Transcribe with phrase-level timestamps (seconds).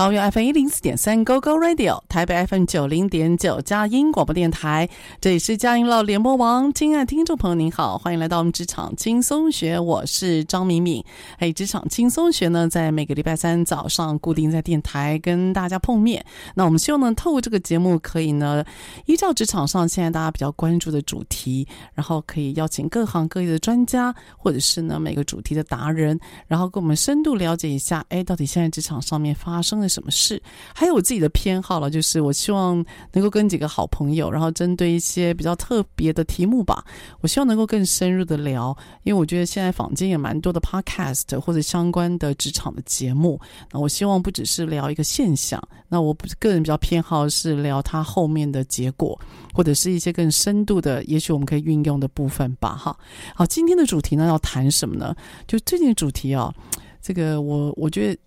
[0.00, 4.88] 桃园 FM 一零四点三 Go Go Radio，台北 FM 九零点九佳音广播电台，
[5.20, 6.72] 这里是佳音乐联播王。
[6.72, 11.04] 亲爱的听众朋友，您好，欢迎来到我们职场轻松学，我是张敏敏。
[11.36, 16.24] 哎，职场轻松学呢，在每个礼拜三早上固定在电台跟大家碰面。
[16.54, 18.64] 那我们希望呢，透过这个节目，可以呢，
[19.04, 30.40] 依照职场上现在大家比较关注的主题，然后可以邀请各行各业的专家，或者是呢每个主题的达人，然后跟我们深度了解一下，哎，到底现在职场上面发生了什么事？
[30.74, 36.84] 还有我自己的偏好了，就是我希望能够跟几个好朋友，然后针对一些比较特别的题目吧，
[37.20, 43.40] 我希望能够更深入的聊，因为我觉得现在坊间也蛮多的 podcast 或者相关的职场的节目，
[43.72, 49.20] 那我希望不只是聊一个现象，那我个人比较偏好是聊它后面的结果，
[49.52, 52.76] 或者是一些更深度的，也许我们可以运用的部分吧。
[52.76, 52.96] 哈，
[53.34, 55.14] 好，今天的主题呢要谈什么呢？
[55.46, 56.54] 就最近主题啊，
[57.02, 58.20] 这个我我觉得。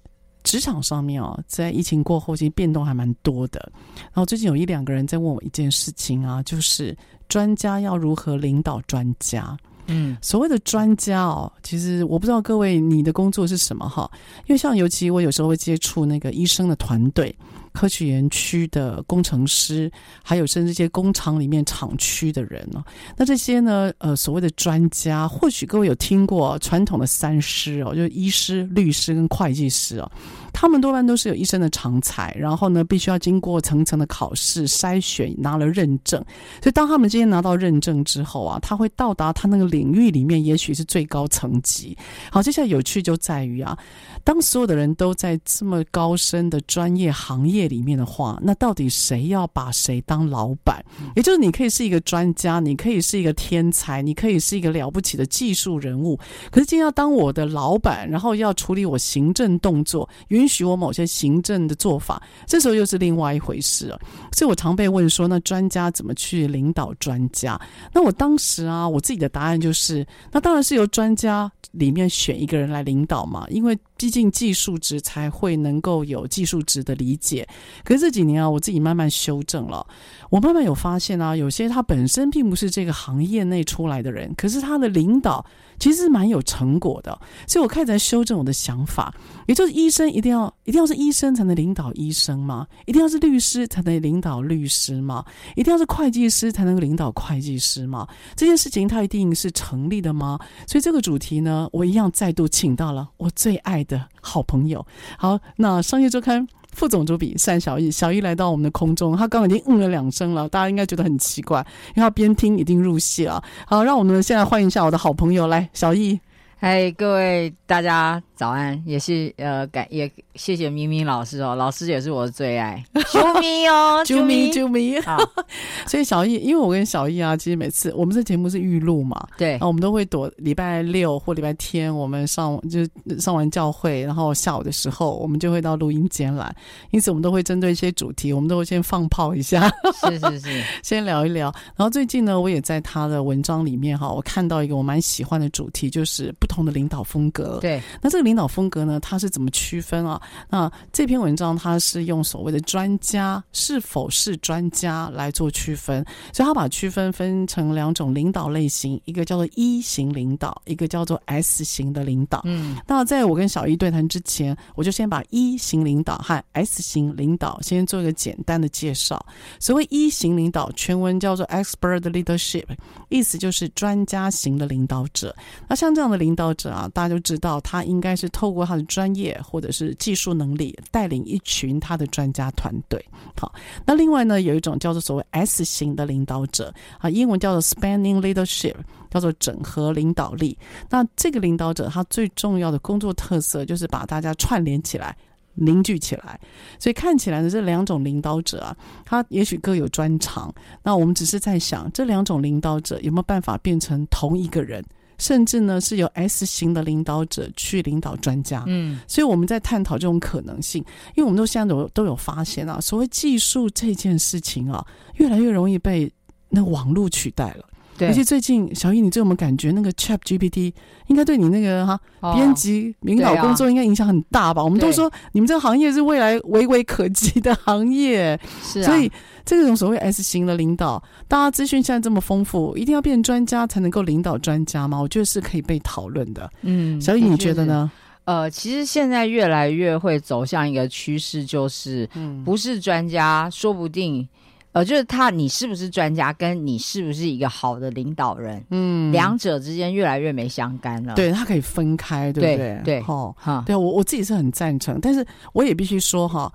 [0.43, 3.71] 职场上面哦，在疫情过后，其实变动还蛮多的。
[3.95, 6.95] 然后最近有一两个人在问我一件事情啊，就是
[7.27, 9.57] 专家要如何领导专家？
[9.87, 14.09] 嗯，所谓的专家哦，其实我不知道各位你的工作是什么哈，
[14.47, 17.35] 因为像尤其我有时候会接触那个医生的团队。
[17.73, 19.91] 科学园区的工程师，
[20.23, 22.83] 还有甚至一些工厂里面厂区的人呢，
[23.17, 30.11] 那这些呢，呃，所谓的专家，或许各位有听过传统的三师哦，就是医师、律师跟会计师哦。
[30.53, 36.23] 他们多半都是有医生的长才，然后呢，必须要经过层层的考试筛选，拿了认证。
[36.61, 41.97] 所以，当他们今天拿到认证之后啊，他会到达他那个领域里面，也许是最高层级。
[42.31, 43.77] 好，接下来有趣就在于啊，
[44.23, 50.85] 当所有的人都在这么高深的专业行业里面的话，那到底谁要把谁当老板？
[51.15, 56.17] 也就是你可以是一个专家，你可以是一个天才，你可以是一个了不起的技术人物，
[56.51, 63.97] 可是今天要当我的老板，然后要处理我行政动作，允允许我某些行政的做法，这时候又是另外一回事了。
[64.33, 67.59] 所以我常被问说，那专家怎么去领导专家？
[67.93, 77.47] 那我当时啊，我自己的答案就是，那当然是由专家里面选一个人来领导嘛，因为毕竟技术职才会能够有技术职的理解。
[77.85, 79.87] 可是这几年啊，我自己慢慢修正了，
[80.29, 85.45] 我慢慢有发现啊，有些他本身并不是这个行业内出来的人，可是他的领导。
[85.79, 89.13] 其实是蛮有成果的，所以我开始在修正我的想法，
[89.47, 92.67] 也就是医生一定要一定要是医生才能领导医生吗？
[92.85, 95.23] 一定要是律师才能领导律师吗？
[95.55, 98.07] 一定要是会计师才能领导会计师吗？
[98.35, 100.39] 这件事情它一定是成立的吗？
[100.67, 104.85] 所以这个主题呢，我一样再度请到了我最爱的好朋友。
[105.17, 106.47] 好，那商业周刊。
[106.73, 111.59] 副总主笔单小艺，小艺来到我们的空中，他刚刚已经嗯了两声了，大家应该觉得很奇怪，
[111.89, 113.43] 因为他边听已经入戏了。
[113.67, 116.19] 好，让我们现在欢迎一下我的好朋友，来，小艺。
[116.57, 125.17] 嗨，各位大家早安，也是呃感也谢谢明明老师哦，老师也是我的最爱， 啾咪哦， 啾咪啾咪，好，
[125.87, 132.79] 所以小艺，因为我跟小艺啊，其实每次我们这节目是预录嘛，对，然后我们都会躲礼拜六或礼拜天，我们上就
[133.19, 136.53] 上完教会，然后下午的时候，我们就会到录音间来，
[136.91, 139.71] 因此我们都会针对一些主题，我们都会先放炮一下，
[140.09, 141.53] 是是是，先聊一聊。
[141.75, 146.33] 然后最近呢，我也在他的文章里面哈，我看到一个我蛮喜欢的主题，就是。
[146.39, 150.19] 不同的领导风格，对，那这个领导风格呢，它是怎么区分啊？
[150.49, 162.41] 那这篇文章它是用所谓的专家是否是专家来做区分，所以他把区分分成两种领导类型，一个叫做 E 型领导，一个叫做 S 型的领导。
[162.45, 169.23] 嗯，那在我跟小易对谈之前，我就先把 E 型领导和 S 型领导先做一个简单的介绍。
[169.59, 172.65] 所谓 E 型领导，全文叫做 Expert Leadership，
[173.09, 175.35] 意思就是专家型的领导者。
[175.67, 183.03] 那像这样的领导者啊，大家就知道他应该是透过他的专业或者是技术能力，带领一群他的专家团队。
[183.35, 183.53] 好，
[183.85, 188.75] 那另外呢，有一种叫做所谓 S 型的领导者啊，英文叫做 Spanning Leadership，
[189.09, 190.57] 叫做整合领导力。
[190.89, 195.15] 那这个领导者他最重要的工作特色就是把大家串联起来。
[195.55, 196.39] 凝聚起来，
[196.79, 198.75] 所以看起来呢，这两种领导者啊，
[199.05, 200.51] 他也许各有专长。
[200.81, 204.83] 那我们只是在想，这两种领导者有没有办法变成同一个人，
[205.23, 208.61] 甚至呢是由 S 型的领导者去领导专家。
[208.67, 210.83] 嗯，所以我们在探讨这种可能性，
[211.15, 214.85] 因为我们都现在都有都有发现啊，所谓技术这件事情啊，
[215.15, 216.11] 越来越容易被
[216.49, 217.63] 那网络取代了。
[217.97, 220.73] 对，而且最近小易，你对我们感觉那个 Chat GPT
[221.07, 221.97] 应该对你那个哈
[222.33, 224.61] 编辑领导工作应该影响很大吧？
[224.61, 228.85] 我们都说你们这个行业是未来微微可及的行业，是啊。
[228.87, 229.09] 所以
[229.45, 234.99] 这种所谓 S 型的领导，大家资讯现在这么丰富，一定要变专家才能够领导专家吗？
[234.99, 236.49] 我觉得是可以被讨论的。
[236.61, 237.91] 嗯，小易你觉得呢？
[238.25, 242.09] 呃，其实现在越来越会走向一个趋势，就是
[242.45, 244.27] 不是专家，说不定。
[244.71, 251.13] 呃，就是他，你是不是专家，跟你是不是一个好的领导人，嗯，两者之间越来越没相干了。
[251.13, 252.81] 对，他可以分开，对不对？
[252.83, 255.23] 对，哈，哈，对我我自己是很赞成，但是
[255.53, 256.51] 我也必须说哈，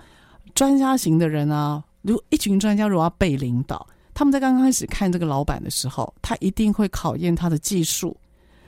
[0.52, 8.16] 专家型的人啊，如果一群专家如果要被领导，他们在刚刚开始看这个老板的时候，他一定会考验他的技术。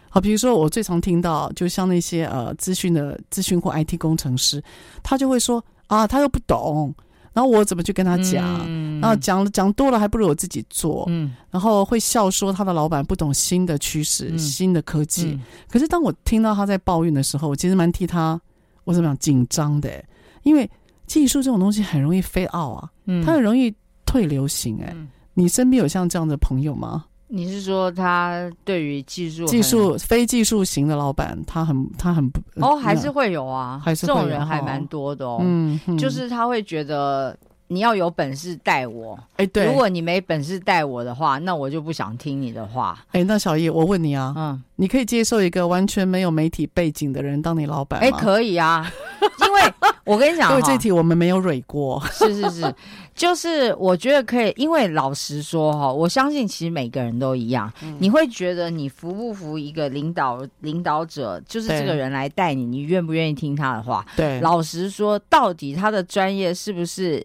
[0.09, 4.63] 好，比如说我最常听到，就像那些呃资讯的资讯或 IT 工程师，
[5.03, 6.95] 他就会说啊，他又不懂。
[7.33, 8.61] 然后我怎么去跟他讲？
[8.67, 11.05] 嗯、然后讲讲多了，还不如我自己做。
[11.09, 15.27] 嗯、然后会笑说他的老板不懂新的趋势、嗯、新的科技。
[15.27, 15.41] 嗯、
[15.71, 18.41] 可是当我听到他在抱怨的时候，我其实蛮替他，
[18.83, 20.05] 我怎么讲紧张的？
[20.43, 20.69] 因为
[21.07, 23.75] 技术这种东西很容易 fade out 啊，嗯、它很容易
[24.07, 24.79] 退流行。
[24.81, 27.05] 哎，嗯、你身边有像这样的朋友吗？
[27.33, 35.39] 你是说他对于技术技术非技术型的老板，他很他很不哦，还是会有啊，还是这种人还蛮多的哦。
[35.41, 37.39] 嗯，嗯就是他会觉得
[37.73, 42.99] 你要有本事带我，哎，对，如果你没本事带我的话，那我就不想听你的话。
[43.13, 48.07] 哎，那小叶，我问你啊，嗯，你可以接受一个完全没有媒体背景的人当你老板吗？
[48.07, 48.91] 哎，可以啊，
[49.47, 49.61] 因为
[50.03, 52.75] 我跟你讲，因为这题我们没有蕊过，是是是。
[53.15, 57.71] 就是我觉得可以，因为老实说哈，我相信其实每个人都一样。
[57.83, 64.05] 嗯、你会觉得你服不服一个领导领导者，就是这个人来带你，你愿不愿意听他的话？
[64.17, 67.23] 对，老实说，到底他的专业是不是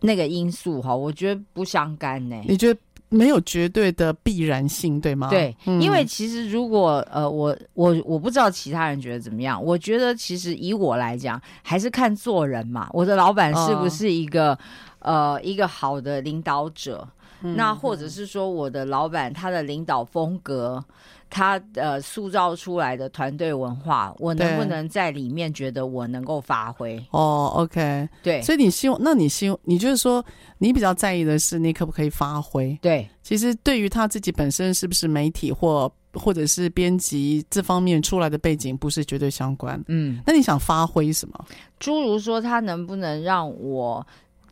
[0.00, 0.94] 那个因素哈？
[0.94, 2.36] 我觉得不相干呢。
[2.46, 5.28] 你觉得没有绝对的必然性，对吗？
[5.28, 9.62] 对，嗯、因为其实如果呃，我我我不知道其他人觉得怎么样。
[9.62, 12.88] 我觉得其实以我来讲，还是看做人嘛。
[12.92, 14.52] 我的老板是不是一个？
[14.52, 14.58] 哦
[14.98, 17.06] 呃，一个好的领导者，
[17.42, 20.84] 嗯、那或者是说我的老板他的领导风格，
[21.28, 27.02] 他呃塑造出来的团队文化，我能不能在里面觉得我能够发挥？
[27.10, 30.24] 哦，OK，对，所以你希望，那你希望，你就是说，
[30.58, 32.78] 你比较在意的是你可不可以发挥？
[32.80, 39.82] 对，其实对于他自己本身是不是媒体或或者是编辑这方面出来的背景，不是绝对相关。
[39.88, 41.44] 嗯，那你想发挥什么？
[41.78, 44.06] 诸如说，他能不能让我？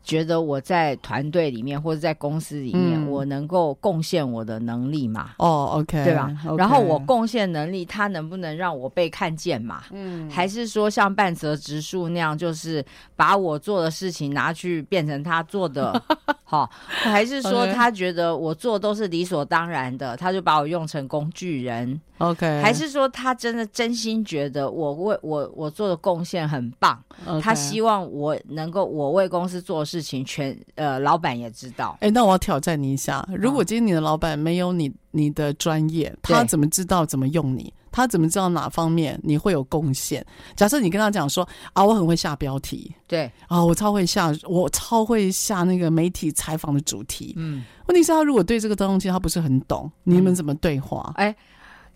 [0.05, 5.31] 觉得我在团队里面或者在公司里面，嗯、我能够贡献我的能力嘛？
[5.39, 6.59] 哦，OK，对吧？Okay.
[6.59, 9.83] 然后我贡献能力，他能不能让我被看见嘛？
[9.93, 12.85] 嗯，还是说像半泽直树那样，就是
[13.17, 16.01] 把我做的事情拿去变成他做的？
[16.45, 27.03] 好，还是说他觉得我做都是理所当然的，他就把我用成工具人？OK，还是说他真的真心觉得我为我我做的贡献很棒.
[27.43, 31.97] 他希望我能够我为公司做事情全呃老板也知道。
[32.01, 37.73] 哎，那我要挑战你一下，如果今天你的老板没有你你的专业，嗯、他怎么知道怎么用你？
[37.91, 40.25] 他怎么知道哪方面你会有贡献？
[40.57, 47.35] 假设你跟他讲说啊，我很会下标题，对啊，我超会下，我超会下那个媒体采访的主题。
[47.37, 51.13] 嗯，问题是，他如果对这个东西他不是很懂，你们怎么对话？
[51.15, 51.37] 哎、嗯。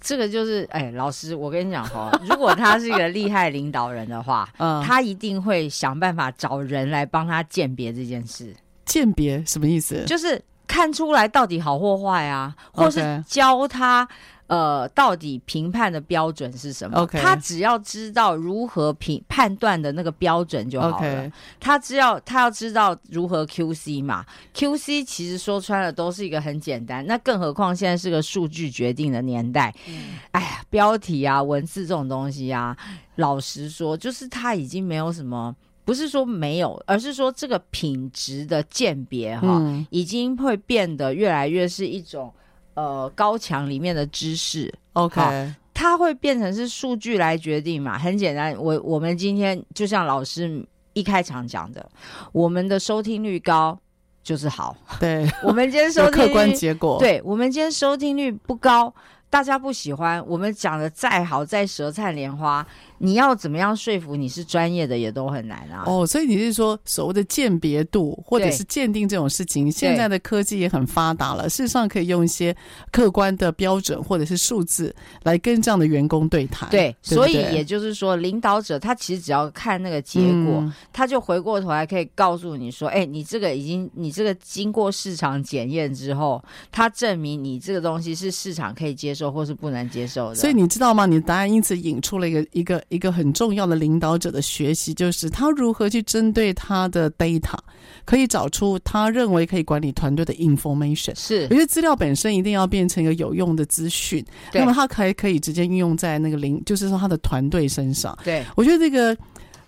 [0.00, 8.54] 这个就是哎，老师，我跟你讲哈， 如果他是一个厉害领导人的话，嗯，他一定会想办法找人来帮他鉴别这件事。
[8.84, 10.04] 鉴别什么意思？
[10.06, 14.08] 就是看出来到底好或坏啊，或是教他。
[14.48, 21.30] 呃，到底评判的标准是什么？OK，他只要知道如何评判断的那个标准就好了。
[21.60, 24.24] 他只要他要知道如何 QC 嘛
[24.54, 27.06] ，QC 其实说穿了都是一个很简单。
[27.06, 29.74] 那更何况现在是个数据决定的年代。
[29.86, 32.74] 嗯、哎呀，标题啊、文字这种东西啊，
[33.16, 42.32] 老实说，就是他已经没有什么，不是说没有，而是说这个品质的鉴别哈，嗯、已经会变得越来越是一种。
[42.78, 47.98] 呃，高墙里面的知识，OK，它会变成是数据来决定嘛？
[47.98, 51.84] 很简单，我我们今天就像老师一开场讲的，
[52.30, 53.76] 我们的收听率高
[54.22, 58.94] 就是好，对， 我们今天收听率客观结果，对，我们今天收听率不高，
[59.28, 62.64] 大家不喜欢，我们讲的再好再舌灿莲花。
[62.98, 65.84] 你要怎么样说服你是专业的也都很难啊！
[65.86, 72.54] 哦，所以你是说所谓的鉴别度或者是鉴定这种事情，现在的科技也很发达了，事实上可以用一些
[72.90, 76.68] 客观的标准或者是数字来跟这样的员工对谈。
[76.70, 91.06] 对，对对所以也就是说，领导者他其实只要看那个结果，嗯、他就回过头来可以告诉你说：“哎，你这个已经，你这个经过市场检验之后，他证明你这个东西是市场可以接受或是不能接受的。”所以你知道吗？
[91.06, 92.82] 你的答案因此引出了一个一个。
[92.88, 97.56] 一个很重要的领导者的学习，就是他如何去针对他的 data，
[98.04, 101.12] 可以找出他认为可以管理团队的 information。
[101.14, 108.16] 是，我觉得资料本身一定要变成一个有用的资讯，那么他可以可以直接运用在那个领，就是说他的团队身上。
[108.24, 109.16] 对，我觉得这个。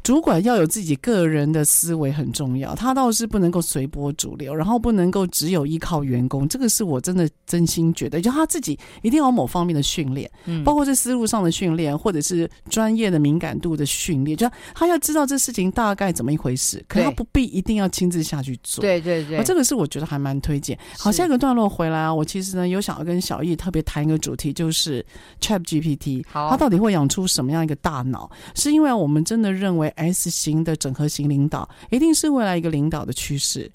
[0.02, 6.48] 主管要有自己个人的思维很重要，他倒是不能够随波逐流，然后不能够只有依靠员工。
[6.48, 18.80] 这个是我真的真心觉得，就他自己一定要有某方面的训练，嗯，包括是思路上的训练，或者是专业的敏感度的训练，就他要知道这事情大概怎么一回事，可他不必一定要亲自下去做。
[18.80, 20.78] 对对对，这个是我觉得还蛮推荐。
[20.98, 25.04] 好，下一个段落回来啊，我其实呢有想要跟小易特别谈一个主题，就是
[25.40, 28.30] ChatGPT，好，它到底会养出什么样一个大脑？
[28.54, 29.89] 是因为我们真的认为。
[29.90, 33.70] S 型的整合型领导一定是未来一个领导的趋势，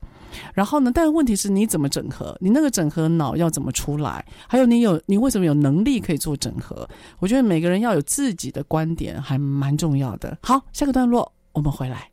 [0.53, 2.38] 然后呢，但问题是你怎么整合？
[2.39, 4.25] 你那个整合脑要怎么出来？
[4.48, 6.88] 还有你有你为什么有能力可以做整合？
[7.19, 10.38] 我觉得每个人要有自己的观点，还蛮重要的。
[10.41, 12.10] 好，下个段落我们回来。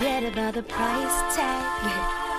[0.00, 2.26] Forget about the price tag.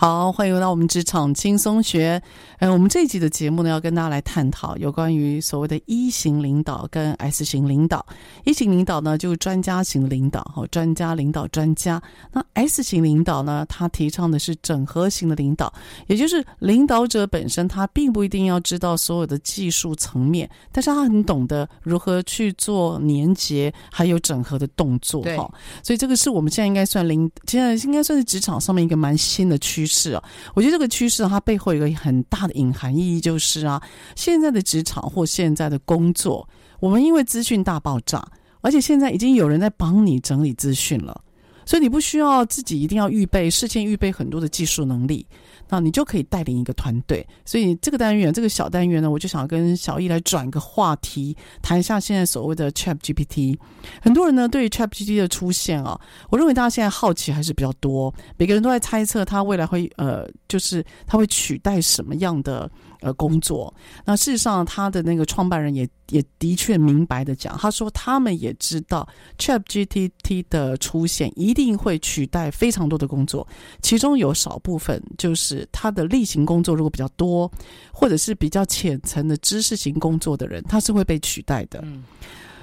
[0.00, 2.22] 好，欢迎回到我们职场轻松学。
[2.58, 8.06] 呃，我们这一集的节目呢，要跟大家来探讨有关于所谓的 E 型领导跟 S 型领导。
[8.44, 12.02] E 型领导呢，就是专家型领导，哈，专家领导专家。
[12.32, 15.70] 那 S 型领导呢，他提倡的是整合型的领导，
[16.06, 25.52] 也就是领导者本身他并不一定要知道所有的技术层面，但是他很懂得如何去做连结，还有整合的动作，哈。
[25.82, 29.89] 所以这个是我们现在应该算领，现在应该算是职场上面一个蛮新的趋势。
[29.90, 30.22] 是啊，
[30.54, 33.82] 我觉得这个趋势它背后有一个很大的隐含意义，就是啊，
[34.14, 38.24] 现在的职场或现在的工作，我们因为资讯大爆炸，
[38.60, 41.20] 而且现在已经有人在帮你整理资讯了，
[41.66, 45.26] 所以你不需要自己一定要预备，事先预备很多的技术能力。
[45.70, 53.56] 那你就可以带领一个团队，所以这个单元这个小单元呢，我就想跟小易来转一个话题，谈一下现在所谓的 Chat GPT。
[54.02, 63.72] 很多人呢对于 Chat GPT 的出现啊，我认为大家现在好奇还是比较多，每个人都在猜测它未来会呃，就是它会取代什么样的呃工作。
[64.04, 69.08] 那事实上，他的那个创办人也也的确明白的讲，他说他们也知道
[69.38, 73.46] Chat GPT 的出现一定会取代非常多的工作，
[73.82, 75.66] 其中有少部分就是。
[75.72, 77.50] 他的例行工作如果比较多，
[77.92, 81.80] 或者是比较浅层的知识型工作的人，他是会被取代的。
[81.82, 82.02] 嗯，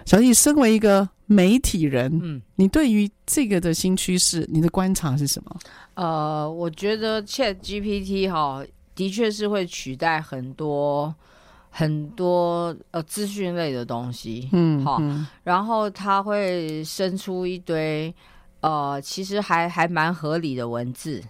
[0.06, 5.60] 小易，身为一个媒体人，嗯，你对于这个的新趋势，你的观察是什么？
[5.96, 8.64] 呃，我觉得 Chat GPT 哈，
[8.98, 11.14] 的确是会取代很多
[11.70, 15.00] 很多呃资讯类的东西，嗯，好，
[15.44, 18.12] 然后它会生出一堆
[18.62, 21.24] 呃，其实还还蛮合理的文字。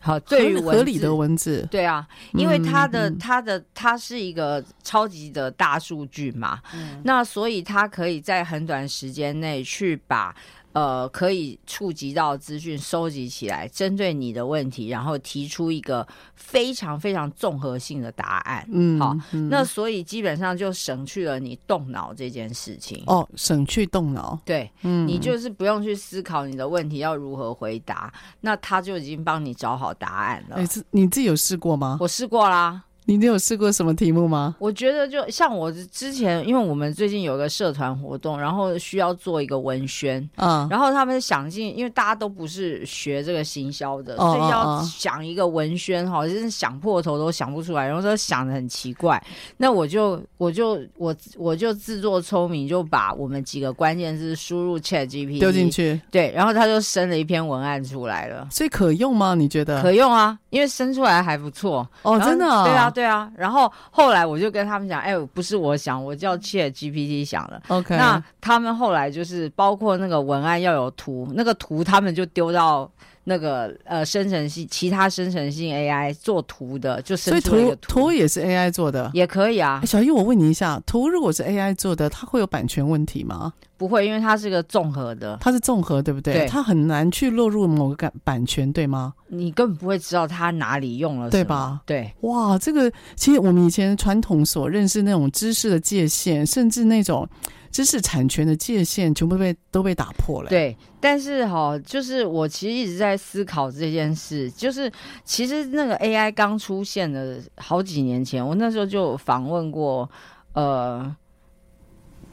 [0.00, 10.32] 好，对于合理的文字，对啊，因为它的它的它是一个超级的大数据嘛，嗯，那所以它可以在很短时间内去把。
[10.76, 18.62] 呃，可以触及到资讯收集起来，针对你的问题，然后提出一个非常非常综合性的答案。
[18.70, 23.02] 嗯，好，嗯、那所以基本上就省去了你动脑这件事情。
[23.06, 24.38] 哦，省去动脑。
[24.44, 28.12] 对，嗯，你就是不用去思考你的问题要如何回答，
[28.42, 30.56] 那他就已经帮你找好答案了。
[30.56, 31.96] 哎，你自己有试过吗？
[31.98, 32.82] 我试过啦。
[33.06, 34.56] 你有试过什么题目吗？
[34.58, 49.22] 我觉得就像我之前，因为我们最近有一个社团活动，然后需要做一个文宣，嗯，然后他们想尽，因为大家都不是学这个行销的，哦、所以要想一个文宣哈，就是想破头都想不出来，然后说想的很奇怪，
[49.56, 59.36] 那我就我就我我就自作聪明，就把我们几个关键字输入 ChatGPT 丢进去，对，然后他就生了一篇文案出来了，所以可用吗？
[59.36, 60.36] 你觉得可用啊？
[60.50, 62.92] 因为生出来还不错哦，真的、哦，对啊。
[62.96, 67.60] 对啊，然后后来我就跟他们讲，哎，不是我想，我叫 Chat GPT 想的。
[67.68, 72.90] OK，那他们后来就是包括那个文案要有图，那个图他们就丢到
[73.24, 77.90] 那个呃生成性其他生成性 AI 做图的，就生出一个图。
[78.00, 79.82] 所以图图也是 AI 做的，也可以啊。
[79.84, 83.52] 小易，我问你一下，图如果是 AI 做的，它会有版权问题吗？
[83.78, 86.32] 不会，因为它是个综合的，它是综合，对不对？
[86.32, 89.12] 对，它很难去落入某个版版权，对吗？
[89.28, 91.80] 你根本不会知道它哪里用了，对吧？
[91.84, 97.28] 对，哇，这个其实我们以前传统所认识那种知识的界限，甚至那种
[97.70, 100.48] 知识产权的界限，全部被都被打破了。
[100.48, 104.90] 对，但是哈、哦，就是我其实一直在思考这件事，就是
[105.24, 110.08] 其实那个 AI 刚出现的好几年前，我那时候就访问过，
[110.54, 111.14] 呃。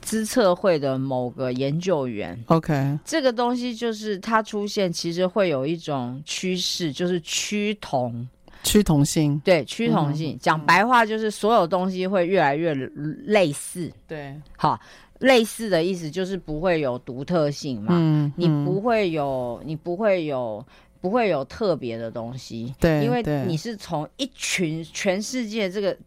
[0.03, 2.37] 资策会的某个研究员。
[2.47, 8.27] OK，这个东西就是它出现，其实会有一种趋势，就是趋同。
[8.63, 10.37] 趋同性，对，趋同性。
[10.39, 13.91] 讲、嗯、白话就是所有东西会越来越类似。
[14.07, 14.79] 对，好，
[15.19, 17.89] 类似的意思就是不会有独特性嘛。
[17.91, 20.65] 嗯，你不会有，你不会有，
[21.01, 22.73] 不会有特别的东西。
[22.79, 25.97] 对，因为你是从一群全世界这个。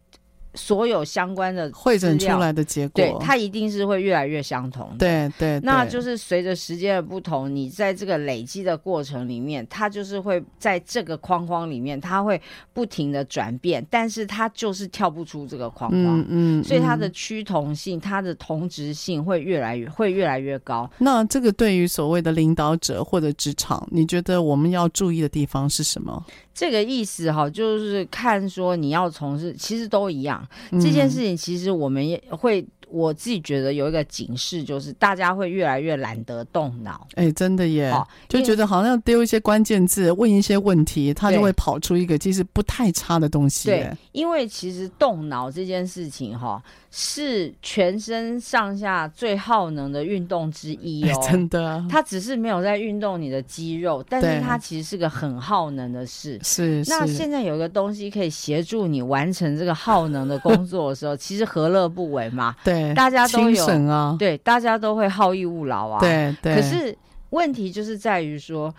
[0.57, 4.97] 所有相关的会诊出来的结果，对，它一定是会越来越相同的。
[4.97, 12.41] 对对，那就是随着时间的不同，你在这个累积的过程里面，它就是会在这个框框里面，它会
[12.73, 16.19] 不停的转变，但是它就是跳不出这个框框。
[16.21, 20.89] 嗯，嗯，所以它的趋同性、它的同质性会越来越会越来越高。
[20.97, 26.25] 那这个对于所谓的领导者或者职场，你觉得我们要注意的地方是什么？
[26.57, 30.43] 这个意思哈，就是看说你要从事，其实都一样。
[30.71, 37.07] 嗯、这件事情其实我们也会，我自己觉得有一个警示，就是大家会越来越懒得动脑。
[37.15, 37.93] 哎，真的耶，
[38.27, 43.69] 就觉得好像丢一些关键字，问一些问题，它就会跑出一个其实不太差的东西。
[43.69, 46.61] 对，因为其实动脑这件事情哈。
[46.89, 51.85] 是全身上下最耗能的运动之一哦，欸、真的。
[51.87, 56.39] 它只是没有在运动你的肌肉，但是它其实是个很耗能的事。
[56.41, 56.83] 是。
[56.87, 62.55] 那现在有一个东西可以协助你完成这个耗能的工作的时候，其实何乐不为嘛？
[62.63, 65.99] 对，大家都有啊，对，大家都会好逸恶劳啊。
[65.99, 66.55] 对对。
[66.55, 66.97] 可是
[67.29, 68.73] 问题就是在于说，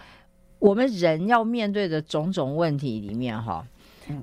[0.59, 3.65] 我们人要面对的种种问题里面，哈，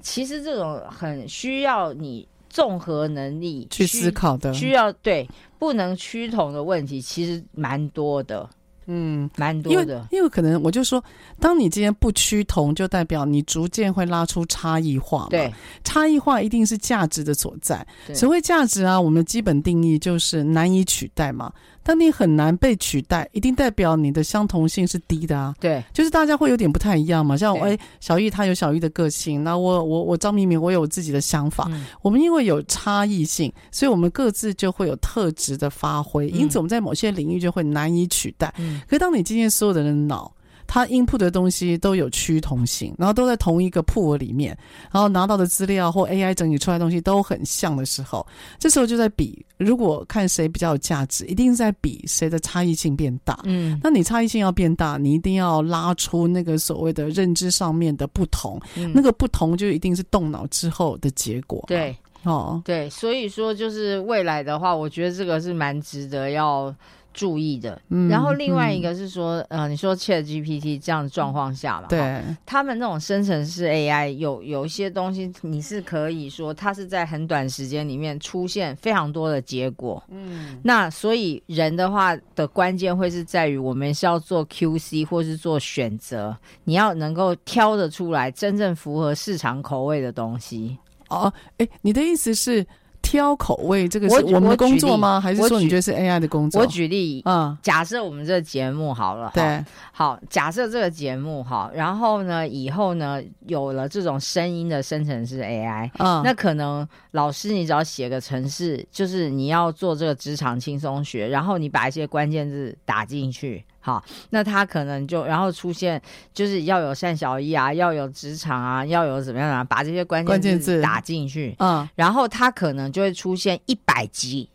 [0.02, 2.28] 其实这种很需要你。
[2.48, 5.28] 综合能力去思考的，需要对
[5.60, 8.50] 不能趋同的问题，其实蛮多的，
[8.88, 9.82] 嗯，蛮多的。
[9.82, 11.04] 因为，因为可能我就说，
[11.40, 15.30] 当你今天不趋同，就代表你逐渐会拉出差异化嘛。
[15.30, 17.86] 对，差异化一定是价值的所在。
[18.14, 21.52] 所谓价值啊，我们基本定义就是难以取代嘛。
[21.86, 25.54] 当你很难被取代，一定代表你的相同性是低的啊。
[25.60, 27.38] 对，就是大家会有点不太一样嘛。
[27.38, 31.68] 像我，哎，小玉她有小玉的个性，那我我我张明明我有我自己的想法。
[31.70, 38.52] 嗯、我们因为有差异性，所以我们各自就会有特质的发挥，因此我们在某些领域就会难以取代。
[38.58, 40.35] 嗯、可是当你今天所有的人脑。
[40.68, 44.58] 他 input 的东西都有趋同性，然后都在同一个 pool 里面，
[44.92, 48.26] 然后拿到的资料或 AI 整理出来的东西都很像的时候，
[48.60, 53.40] 这时候就在比，如果看谁比较有价值，一定是在比谁的差异性变大。
[53.44, 61.64] 嗯，那你差异性要变大，你一定要拉出那个所谓的认知上面的不同，嗯、那个不同就一定是动脑之后的结果。
[61.68, 66.74] 对，哦，对，所以说就是未来的话，我觉得这个是蛮值得要。
[67.16, 90.78] 注意的，然后另外一个是说，嗯、呃，你说 ChatGPT 这样的状况下嘛，对，他们那种生成式 AI 有有一些东西，你是可以说它是在很短时间里面出现非常多的结果，嗯，那所以人的话的关键会是在于我们是要做 QC 或是做选择，你要能够挑得出来真正符合市场口味的东西。
[91.08, 92.66] 哦，哎，你的意思是？
[93.06, 95.22] 挑口味，这个是我们的工作吗？
[95.22, 96.60] 还是说你觉得是 AI 的工作？
[96.60, 113.64] 我举例，嗯，假设我们这个节目好了，对，好，假设这个节目好，然后呢，以后呢，有了这种声音的生成式 AI，嗯，那可能老师你只要写个程式，就是你要做这个职场轻松学，然后你把一些关键字打进去。
[113.86, 116.02] 好，那他可能就然后出现，
[116.34, 124.50] 就是要有善小易啊，要有职场啊，要有怎么样啊，把这些关键字打进去，嗯，然后他可能就会出现一百集。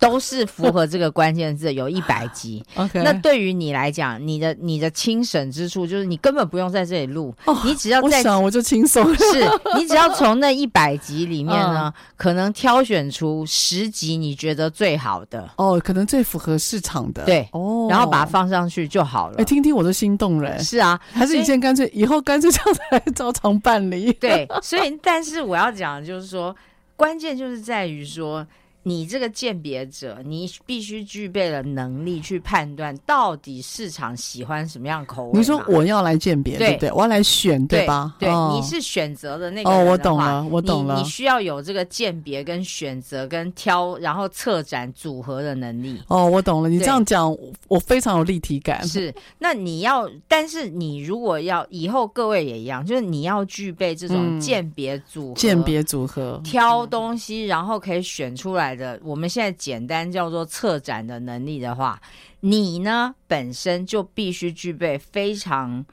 [0.00, 2.64] 都是符合这个关键字， 有一百集。
[2.74, 9.14] OK，那对于你来讲，你的你的轻省之处就是你根本不用在这里录，哦、你只要在我想我就轻松。
[9.14, 19.36] 是你只要从那一百集里面呢， 嗯、可能挑选出十集你觉得最好的哦，可能最符合市场的对哦，然后把它放上去就好了。
[19.36, 20.58] 哎，听听我都心动了。
[20.60, 24.10] 是啊，还是你现在干脆以后干脆这样子来 照常办理。
[24.14, 26.56] 对，所以但是我要讲的就是说，
[26.96, 28.46] 关键就是在于说。
[28.82, 35.38] 你这个鉴别者，你必须具备了能力去判断到底市场喜欢什么样口味。
[35.38, 36.90] 你说我要来鉴别，对不对？
[36.92, 38.14] 我要来选，对吧？
[38.18, 40.96] 对，你是选择的那个哦，我懂了，我懂了。
[40.96, 46.00] 你需要有这个鉴别、跟选择、跟挑，然后策展组合的能力。
[46.08, 46.68] 哦，我懂了。
[46.70, 47.36] 你这样讲，
[47.68, 48.82] 我非常有立体感。
[48.88, 58.69] 是，那你要，但是你如果要以后各位也一样，就是你要具备这种鉴别组合、鉴别组合挑东西，然后可以选出来。
[58.74, 62.00] 的，我们现在简单叫做策展的能力的话，
[62.40, 65.84] 你呢本身就必须具备非常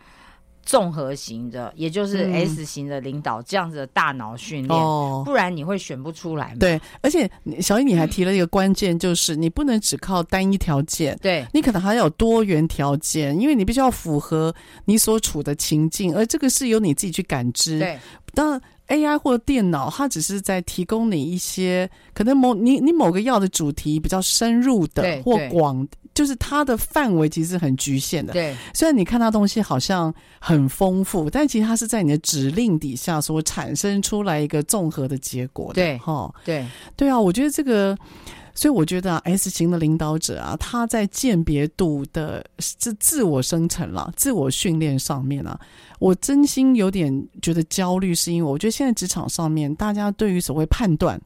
[0.64, 6.56] 综合型的，也就是嗯 S 型的领导、这样子的大脑训练，哦，不然你会选不出来嘛。
[6.60, 7.30] 对，而且
[7.62, 11.18] 小易你还提了一个关键，就是你不能只靠单一条件。
[11.22, 14.54] 对你可能还要有多元条件，因为你必须要符合
[14.86, 17.80] 你所处的情境，而这个是由你自己去感知。
[17.80, 17.98] 对
[18.34, 28.34] 当然 AI 或电脑，它只是在提供你一些可能某你你某个要的主题比较深入的或广，就是它的范围其实很局限的。
[28.34, 35.74] 对虽然你看它东西好像很丰富，但其实它是在你的指令底下所产生出来一个综合的结果的。
[35.76, 37.98] 对哈，对对啊，我觉得这个，
[38.58, 42.44] 所以我觉得啊，S 型的领导者啊，他在鉴别度的
[42.80, 45.58] 这自我生成啦、自我训练上面啊，
[46.00, 51.22] 我真心有点觉得焦虑，是因为我觉得现在职场上面，大家对于所谓判断、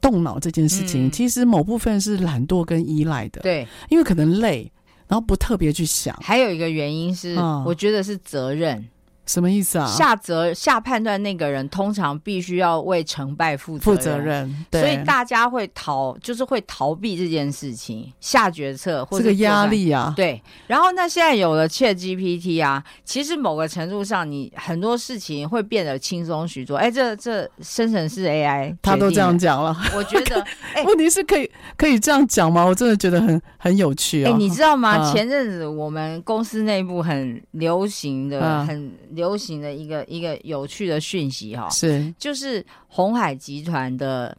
[0.00, 1.10] 动脑这件事情，嗯。
[1.12, 4.68] 其实某部分是懒惰跟依赖的，对，因为可能累，
[5.06, 7.62] 然后不特别去想，还有一个原因是，嗯。
[7.64, 8.84] 我觉得是责任。
[9.28, 9.86] 什么意思啊？
[9.86, 26.76] 下责下判断那个人，通常必须要为成败负责负责任，对，所以大家会逃，就是会逃避这件事情，下决策或者这个压力啊，对，然后那现在有了 Chat GPT 啊，其实某个程度上，你很多事情会变得轻松许多。
[26.76, 29.76] 哎，这这生成式 AI，他都这样讲了。
[29.94, 30.40] 我觉得，
[30.74, 32.64] 哎问题是可以可以这样讲吗？
[32.64, 34.36] 我真的觉得很很有趣哎，啊！
[34.38, 34.96] 你知道吗？
[34.96, 44.36] 嗯前阵子我们公司内部很流行的、嗯很流行的一个一个有趣的讯息哈、是就是红海集团的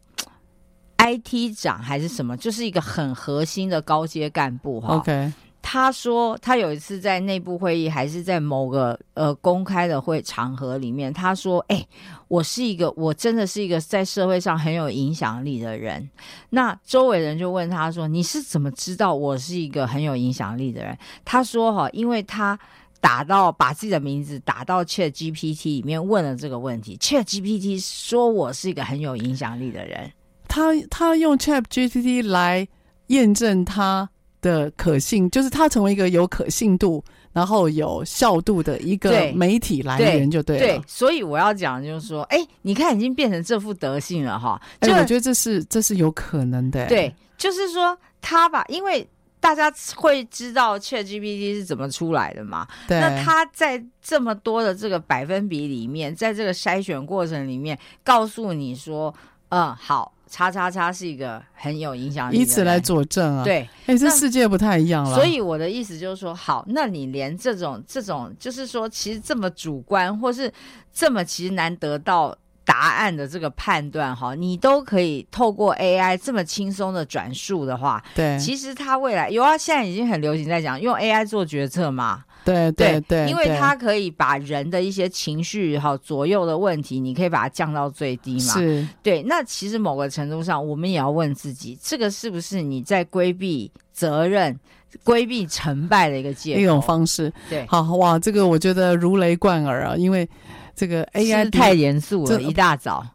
[0.96, 4.96] IT 长还是什么，就是一个很核心的高阶干部哈。
[4.96, 11.86] OK，他说他有一次在内部会议，还是在某个呃公开的会场合里面，他说：“哎、
[12.28, 16.08] 我是一个，我真的是一个在社会上很有影响力的人。”
[16.50, 22.58] 那周围人就问他说：“你是怎么知道我是一个很有影响力的人？”他说：“哈，因为他。”
[23.00, 30.10] 打到把自己的名字打到 Chat GPT 里面问了这个问题，Chat GPT 说我是一个很有影响力的人，
[30.46, 32.68] 他他用 Chat GPT 来
[33.06, 34.08] 验证他
[34.40, 40.62] 的可信，就是他成为一个有可信度，然后有效度的一个媒体来源就对了。
[40.62, 46.86] 对，所以我要讲就是说，哎，你看已经变成这副德性了哈，哎、就我觉得这是这是有可能的。
[46.86, 49.06] 对，就是说他吧，因为
[49.40, 59.12] 大家会知道 ChatGPT 是怎么出来的嘛，对，那他在这么多的这个百分比里面，在这个筛选过程里面，告诉你说，
[59.48, 63.68] 嗯，好，叉叉叉是一个很有影响力的，以此来佐证啊。，对。
[63.86, 65.14] 哎，这世界不太一样了。
[65.14, 70.52] 所以我的意思就是说，好，那你连这种这种，就是说，其实这么主观，或是
[70.92, 72.36] 这么其实难得到
[72.70, 88.54] 答案的这个判断，哈，你都可以透过 AI 这么轻松的转述的话，对，其实它未来有啊，现在已经很流行在讲用 AI 做决策嘛，对对对，因为它可以把人的一些情绪哈左右的问题，你可以把它降到最低嘛。
[88.54, 94.56] 是对，那其实某个程度上，我们也要问自己，这个是不是你在规避责任、
[95.02, 96.60] 规避成败的一个借口？
[96.60, 97.32] 一种方式。
[97.48, 100.28] 对，好哇，这个我觉得如雷贯耳啊，因为
[100.74, 103.04] 这个 AI 太严肃这了，一大早。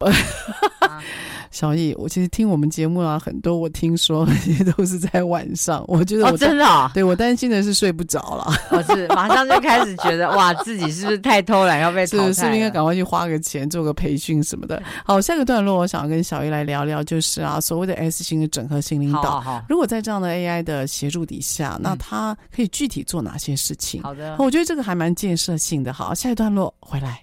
[1.52, 12.26] 小易，我其实听我们节目啊，很多我听说也都是在晚上，我觉得我哦，真的、哦，对我担心的是睡不着了，我是马上就开始觉得， 哇，自己是不是太偷懒要被淘汰？
[12.26, 14.82] 是是不是应该赶快去花个钱做个培训什么的？
[15.06, 24.02] 好，下个段落我想要跟小易来聊聊，就是啊，所谓的 S 型的整合型领导，如果在这样的 AI 的协助底下，那嗯它可以具体做哪些事情？
[24.02, 25.90] 好的，我觉得这个还蛮建设性的。
[25.90, 27.22] 好，下一段落回来。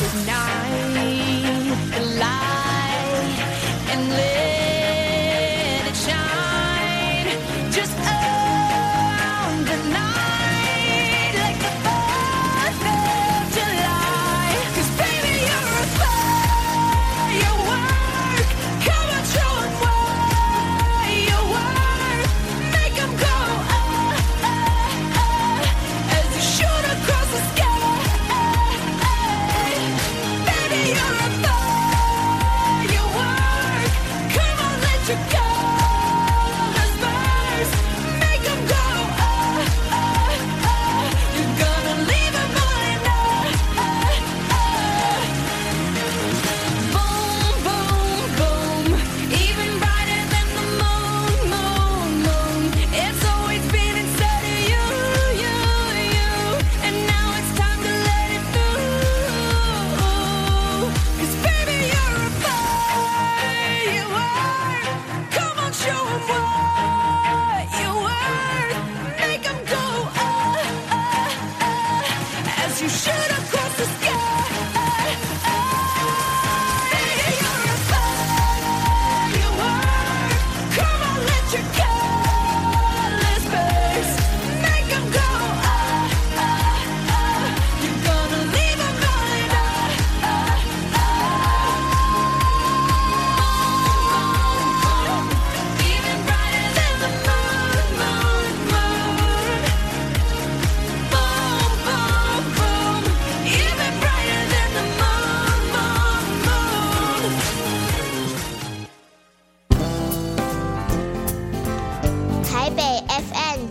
[0.00, 0.47] is not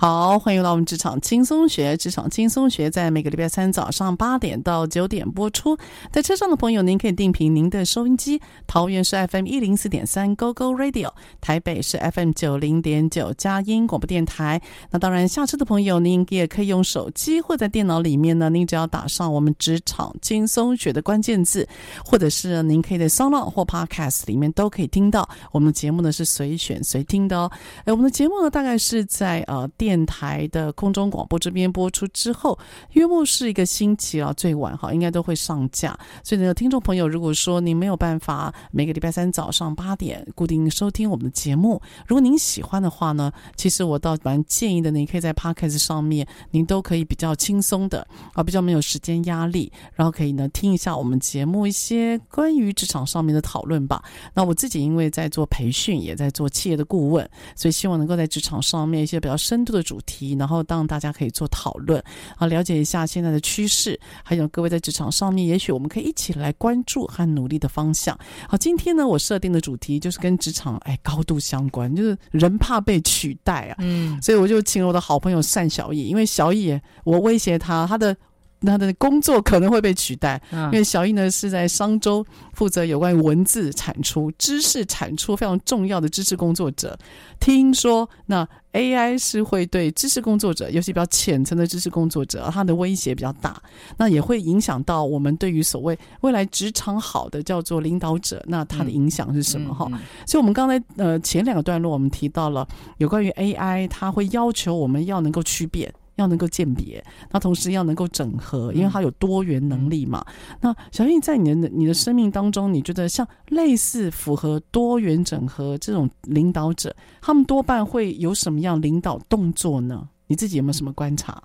[0.00, 1.96] 好，欢迎来到我们职场轻松学。
[1.96, 5.76] 职场轻松学在每个礼拜三早上八点到九点播出。
[6.12, 8.40] 在车上的朋友，您可以定频您的收音机。
[8.64, 14.62] 桃园是 FM 一零四点三 Go Go Radio，台北是 FM 九零点九佳音广播电台。
[14.92, 21.68] 那当然，下车的朋友，您也可以用手机或在电脑里面呢，您只要打上我们职场轻松学的关键字，
[22.04, 27.50] 或者是您可以在 Sono 或 Podcast 里面都可以听到我们的节目呢，是随选随听的哦。
[27.84, 29.87] 哎，我们的节目呢，大概是在呃电。
[29.88, 32.58] 电台的空中广播这边播出之后，
[32.92, 35.98] 约莫是一个星期啊，最晚哈应该都会上架。
[36.22, 54.04] 所以呢，听众朋友，如果说您没有办法每个礼拜三早上八点固定收听我们的节目，如果您喜欢的话呢，其实我倒蛮建议的，您可以在 Podcast 上面，您都可以比较轻松的啊，比较没有时间压力，然后可以呢听一下我们节目一些关于职场上面的讨论吧。
[54.34, 59.77] 那我自己因为在做培训，也在做企业的顾问，所以希望能够在职场上面一些比较深度的。
[59.78, 62.02] 的主题，然后让大家可以做讨论
[62.36, 68.18] 啊，了解一下现在的趋势，还有各位在职场上面，也许我们可以一起来关注和努力的方向。
[68.48, 78.16] 好，今天呢，我设定的主题就是跟职场哎高度相关，就是人怕被取代啊，嗯，所以我就请了我的好朋友单小野，因为小野我威胁他，他的。
[78.62, 82.24] 他的工作可能会被取代，因为小艺呢是在商周
[82.54, 86.98] 负责有关于文字产出、知识产出非常重要的知识工作者。
[87.38, 93.60] 听说那 AI 是会对知识工作者，尤其比较浅层的知识工作者，他的威胁比较大，
[93.96, 99.72] 那也会影响到我们对于所谓未来职场好的叫做领导者，那他的影响是什么？
[99.72, 99.86] 哈、
[100.26, 102.66] 所以我们刚才呃前两个段落我们提到了
[102.98, 105.92] 有关于 AI，它会要求我们要能够区别。
[106.18, 110.24] 要能够鉴别，那同时要能够整合，因为它有多元能力嘛。
[110.60, 120.08] 那小艺在你的你的生命当中，你觉得像类似符合多元整合这种领导者，他们多半会有什么样领导动作呢？
[120.26, 121.42] 你自己有没有什么观察？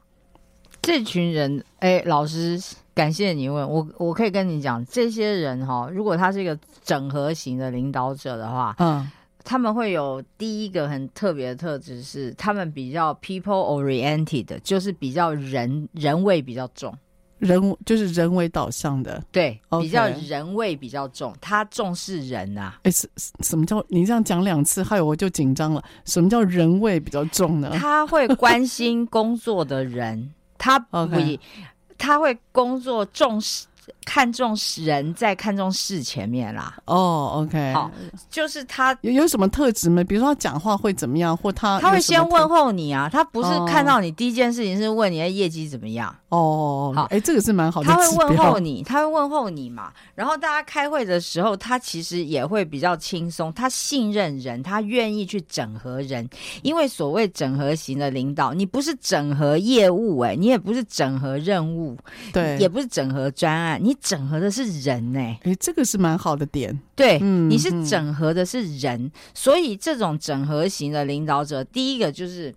[0.81, 2.61] 这群人，哎，老师，
[2.93, 9.09] 感谢你问我，我可以跟你讲，这些人哈，如果他是一个整合型的领导者的话，嗯。
[9.43, 16.95] 他们会有第一个很特别的特质是，他们比较 people oriented，就是比较人人味比较重，
[17.39, 19.81] 人就是人为导向的，对，okay.
[19.81, 22.79] 比较人味比较重，他重视人啊。
[22.83, 23.07] 哎，什
[23.41, 25.83] 什么叫你这样讲两次，害我就紧张了。
[26.05, 27.71] 什么叫人味比较重呢？
[27.77, 31.37] 他会关心工作的人，他不， okay.
[31.97, 33.65] 他会工作重视。
[34.05, 36.77] 看重人，在看重事前面啦。
[36.85, 37.89] 哦，OK，好，
[38.29, 40.03] 就是他有有什么特质吗？
[40.03, 46.15] 比如说他讲话会怎么样，或他他会先问候你啊，他不是哦看到你第一件事情是问你的业绩怎么样。
[46.33, 49.93] 哦，好哎，这个是蛮好的他会问候你，他会问候你嘛。
[50.15, 56.27] 然后大家开会的时候，他其实也会比较轻松，他信任人，他愿意去整合人。
[56.63, 61.95] 因为所谓整合型的领导，你不是整合业务、欸，哎，你也不是整合任务，
[62.31, 65.39] 对，也不是整合专案，你整合的是人、欸，哎。
[65.43, 66.77] 哎，这个是蛮好的点。
[66.95, 72.53] 对，嗯你是整合的是人，所以这种整合型的领导者，第一个就是，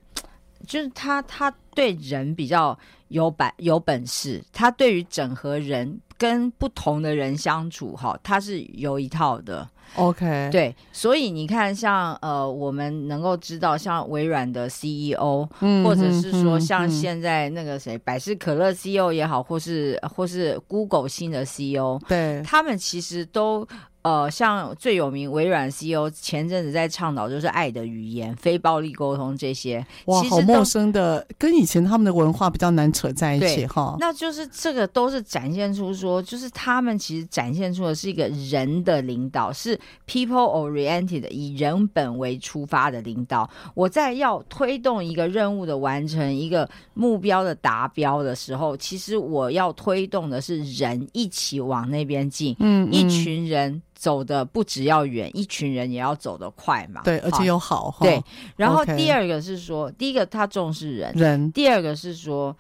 [0.67, 9.69] 就是他他对人比较有本有本事，他对于整合人跟不同的人相处，哈，他是有一套的。
[9.95, 23.64] OK，对，所以你看像，呃，我们能够知道，像微软的 CEO，、嗯或者是说嗯像嗯现在那个谁，百事可乐 CEO 也好，或是或是 Google 新的 CEO，对，他们其实都
[24.07, 33.97] 呃，像最有名微软 CEO 前阵子在倡导就是爱的语言、非暴力沟通这些，哇，好陌生的，跟以前他们的文化比较难扯在一起哈。
[33.99, 39.77] 那就是这个都是展现出说，就是他们其实展现出的是一个人的领导，是
[40.07, 43.51] people oriented 以人本为出发的领导。
[43.75, 57.01] 我在要推动一个任务的完成、一个目标的达标的时候，其实我要推动的是人一起往那边进，嗯，一嗯群人走的不只要远，一群人也要走得快嘛。
[57.03, 57.97] 对，而且好又好哦。
[58.03, 58.22] 对。
[58.55, 62.55] 然后第二个是说，第一个他重视人，人第二个是说，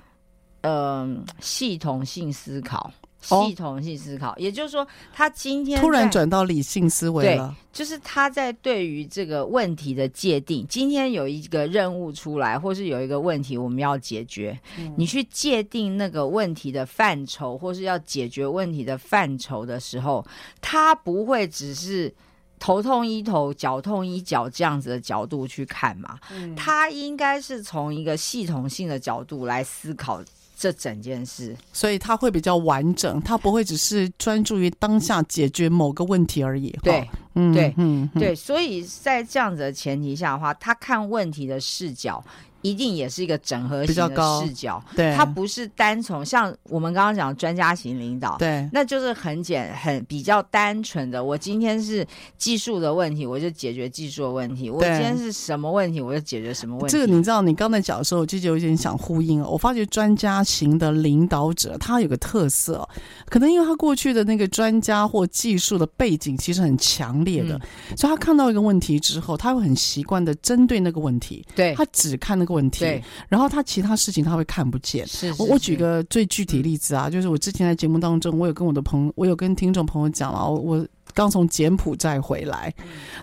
[0.62, 7.54] 嗯、系统性思考，哦系统性思考，也就是说，他今天突然转到理性思维对了。
[7.72, 14.94] 就是他在对于这个问题的界定，今天有一个任务出来，或是有一个问题我们要解决，嗯。
[14.96, 20.24] 你去界定那个问题的范畴，或是要解决问题的范畴的时候，
[20.62, 22.14] 他不会只是
[22.58, 26.56] 头痛医头，脚痛医脚这样子的角度去看嘛，嗯。
[26.56, 30.24] 他应该是从一个系统性的角度来思考
[30.56, 31.54] 这整件事。
[31.72, 36.70] 所以他会比较完整，他不会只是专注于当下解决某个问题而已。
[36.72, 42.24] 哈对，嗯对嗯，嗯对，所以在这样子的前提下的话，他看问题的视角
[42.66, 51.22] 一定也是一个整合比型的视角，对，他不是单从像我们刚刚讲的专家型领导，对那就是很简很比较单纯的。
[51.22, 52.06] 我今天是
[52.36, 56.92] 技术的问题，我就解决技术的问题；我今天是什么问题，我就解决什么问题。
[56.92, 59.48] 这个你知道，你刚才讲的时候，我就有点想呼应哦。
[59.50, 62.88] 我发觉专家型的领导者，他有个特色哦，
[63.26, 75.06] 可能因为他过去的那个专家或技术的背景其实很强烈的，嗯所以他看到一个问题之后，他会很习惯的针对那个问题，对他只看那个问题对，然后他其他事情他会看不见。
[75.06, 82.72] 是是我我举个最具体例子啊，就是我之前在节目当中，我有跟我的朋友，我有跟听众朋友讲了，我我刚从柬埔寨回来，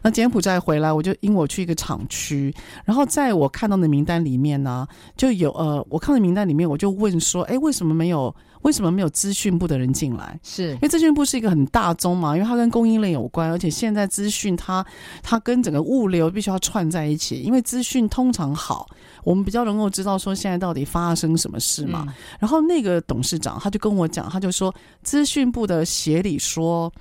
[0.02, 2.54] 那柬埔寨回来，我就因为我去一个厂区，
[2.86, 10.38] 然后在我看到的名单里面呢，就有呃，我看到名单里面，我就问说，哎，为什么没有为什么没有资讯部的人进来？
[10.43, 14.86] 是因为资讯部是一个很大宗嘛，因为它跟供应链有关，而且现在资讯它
[15.22, 18.88] 它跟整个物流必须要串在一起，因为资讯通常好，
[19.24, 22.03] 我们比较能够知道说现在到底发生什么事嘛。
[22.07, 26.91] 嗯然后那个董事长他就跟我讲，他就说资讯部的协理说，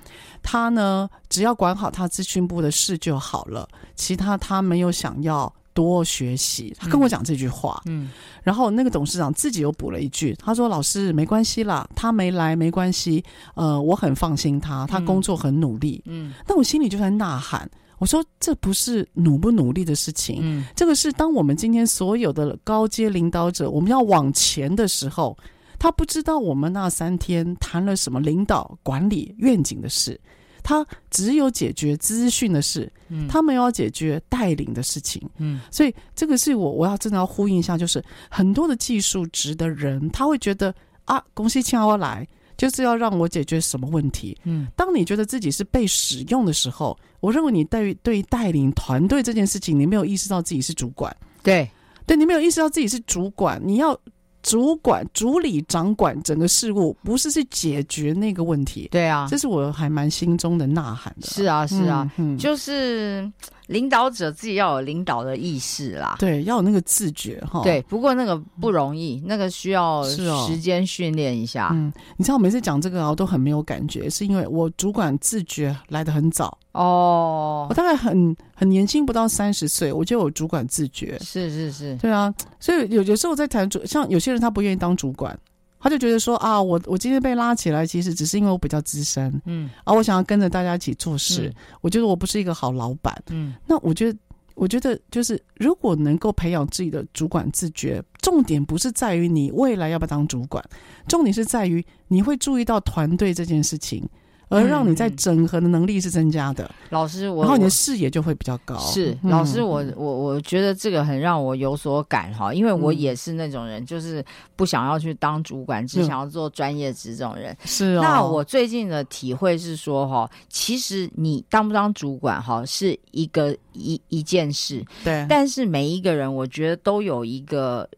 [0.41, 6.75] 他呢只要管好他资讯部的事就好了，其他他没有想要多学习。
[6.77, 8.09] 他跟我讲这句话，嗯。
[8.43, 13.23] 然后那个董事长自己又补了一句，他说：“老师没关系啦，他没来没关系，
[13.55, 16.01] 呃，我很放心他，他工作很努力。
[16.05, 16.33] 嗯。
[16.47, 17.69] 那我心里就在呐喊，
[17.99, 20.65] 我说这不是努不努力的事情，嗯。
[20.75, 25.37] 这个是当我们今天所有的高阶领导者，我们要往前的时候，
[25.79, 30.19] 他不知道我们那三天谈了什么领导、管理、愿景的事，
[30.63, 33.27] 他只有解决资讯的事，嗯。
[33.27, 35.21] 他没有要解决带领的事情。
[35.37, 35.59] 嗯。
[35.69, 40.73] 所以这个是我我要真的要呼应一下，就是很多的技术值的人，他会觉得
[41.05, 44.37] 啊，恭喜请我来就是要让我解决什么问题。
[44.45, 44.67] 嗯。
[44.75, 51.69] 当你觉得自己是被使用的时候，我认为你对于对于带领团队这件事情，你没有意识到自己是主管，对。
[52.05, 53.97] 对你没有意识到自己是主管，你要
[54.43, 58.87] 主管主理掌管整个事务，不是去解决那个问题。
[58.91, 61.27] 对啊这，是我还蛮心中的呐喊的。
[61.27, 63.27] 是啊是啊，就是
[63.67, 66.15] 领导者自己要有领导的意识啦。
[66.19, 67.61] 对，要有那个自觉哈。
[67.63, 71.69] 对，不过那个不容易，那个需要时间训练一下。
[71.73, 81.17] 嗯，你知道我每次讲这个啊，我都很没有感觉，是因为我主管自觉来的很早，哦我，大概很很年轻，不到三十岁，我就有主管自觉。
[81.19, 85.37] 是是是，对啊，所以有有时候在谈主，像有些人他不愿意当主管，
[85.83, 89.69] 他就觉得说啊，我我今天被拉起来，其实只是因为我比较资深，嗯。
[89.83, 93.13] 啊，我想要跟着大家一起做事，嗯我觉得我不是一个好老板。
[93.29, 93.53] 嗯。
[93.67, 94.17] 那我觉得，
[94.55, 100.63] 我觉得就是如果能够培养自己的主管自觉，重点不是在于你未来要不要当主管，
[101.09, 104.07] 重点是在于你会注意到团队这件事情，
[104.53, 108.77] 而让你在整合的能力是增加的，老师我，然后你的视野就会比较高。
[108.79, 114.23] 是嗯老师我，我我觉得这个很让我有所感哈，因为我也是那种人，就是
[114.55, 117.55] 不想要去当主管，只想要做专业职这种人。
[117.65, 118.01] 是哦。
[118.01, 127.89] 那我最近的体会是说哈，其实你当不当主管哈是一个一一件事，对，但是每一个人我觉得都有一个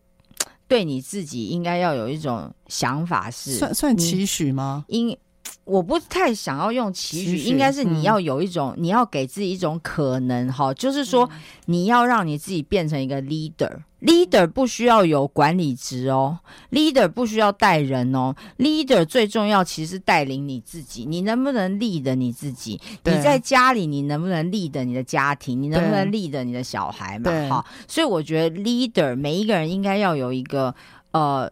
[0.68, 4.86] 对你自己应该要有一种想法是，算算期许吗？
[4.88, 5.16] 因
[5.66, 11.30] 我不太想要用期许，应该是嗯你要有一种，你要给自己一种可能哈，就是说
[11.66, 13.72] 你要让你自己变成一个 leader。
[14.01, 16.38] leader 不需要有管理职哦
[16.70, 22.80] ，leader 不需要带人哦，leader 最重要其实是带领你自己，你能不能 lead 你自己？
[23.03, 25.59] 你在家里你能不能 lead 你的家庭？
[25.59, 27.32] 你能不能对 lead 你的小孩嘛？
[27.32, 30.76] 对哈，所以我觉得 leader 每一个人应该要有一个
[31.11, 31.51] 呃。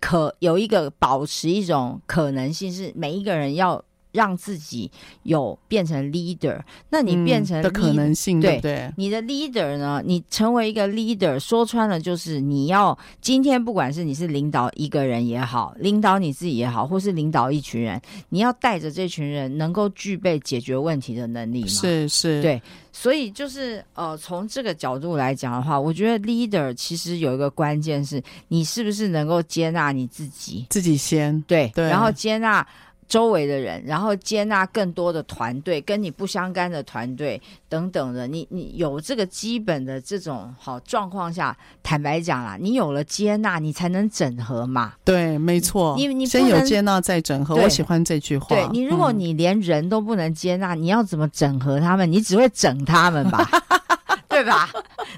[0.00, 3.82] 可有一个保持一种可能性是每一个人要
[4.18, 4.90] 让自己
[5.22, 6.58] 有变成 leader，
[6.90, 8.92] 那你变成嗯的可能性，对对？
[8.96, 10.02] 你的 leader 呢？
[10.04, 21.68] 你成为一个 leader，说穿了就是你要今天不管是你是领导一个人也好，领导你自己也好，或是领导一群人，你要带着这群人能够具备解决问题的能力嘛？
[21.68, 22.60] 是是，对，
[22.92, 32.66] 所以就是呃，从这个角度来讲的话，我觉得 leader 其实有一个关键是你是不是能够接纳你自己，自己先对，对然后接纳
[33.08, 44.92] 周围的人，然后接纳更多的团队，跟你不相干的团队等等的，你你有这个基本的这种好状况下，坦白讲啦，你有了接纳，你才能整合嘛。
[45.04, 45.94] 对，没错。
[45.96, 48.48] 你你先有接纳再整合，我喜欢这句话。
[48.48, 52.10] 对你，如果嗯你连人都不能接纳，你要怎么整合他们？
[52.10, 53.48] 你只会整他们吧，
[54.28, 54.68] 对吧？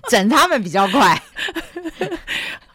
[0.08, 1.20] 整他们比较快。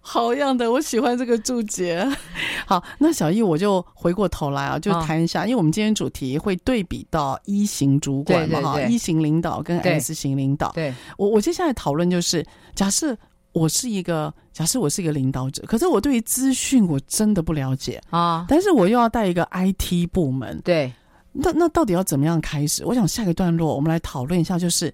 [0.07, 2.07] 好样的，我喜欢这个注解。
[2.67, 9.93] 好，那小易我就回过头来啊，就谈一下，因为我们今天主题会对比到一型主管嘛，哈，一型领导跟对。
[9.93, 10.71] S 型领导。
[10.73, 12.45] 对，我我接下来讨论就是，
[12.75, 13.17] 假设
[13.51, 20.93] 我是一个，假设我是一个领导者，可是我对于资讯我真的不了解，啊，但是我又要带一个 IT 部门，对，
[21.31, 22.85] 那那到底要怎么样开始？
[22.85, 24.93] 我想下一个段落我们来讨论一下，就是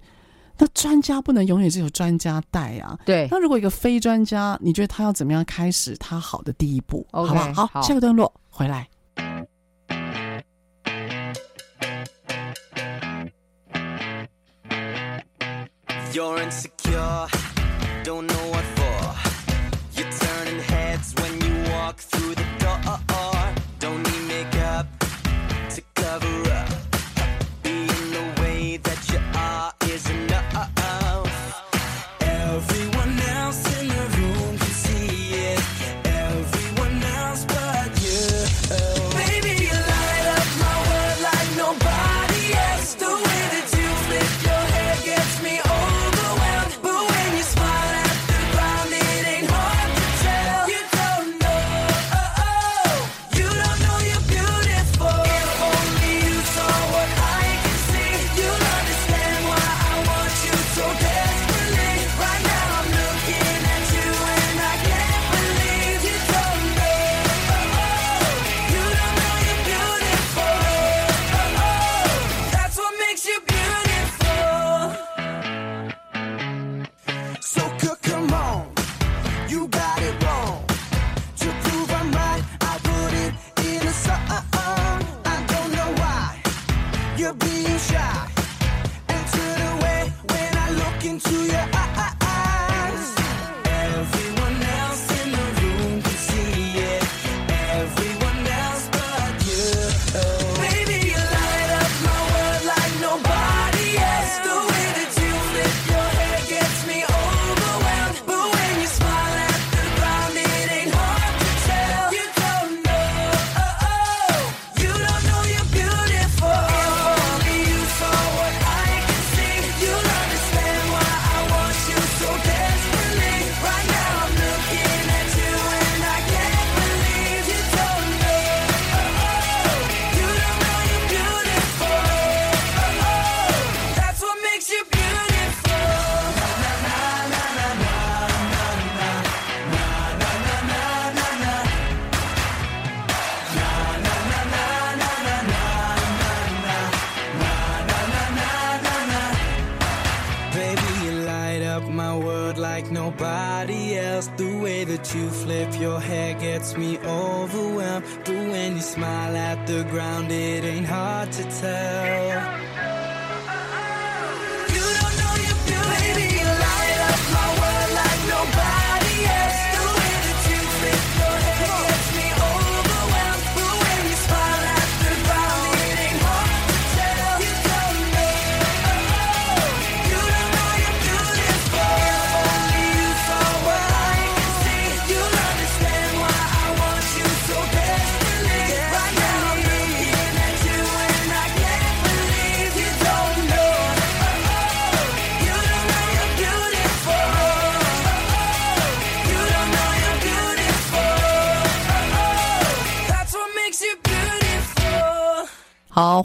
[0.62, 2.96] 那专家不能永远只有专家带啊。
[3.04, 7.66] 对，那如果一个非专家，你觉得他要怎么样开始他好的第一步 OK，好不好？
[7.66, 8.88] 好，好下个段落回来。
[16.14, 17.28] You're insecure,
[18.04, 19.16] don't know what for.
[19.96, 22.41] You're turning heads when you walk through the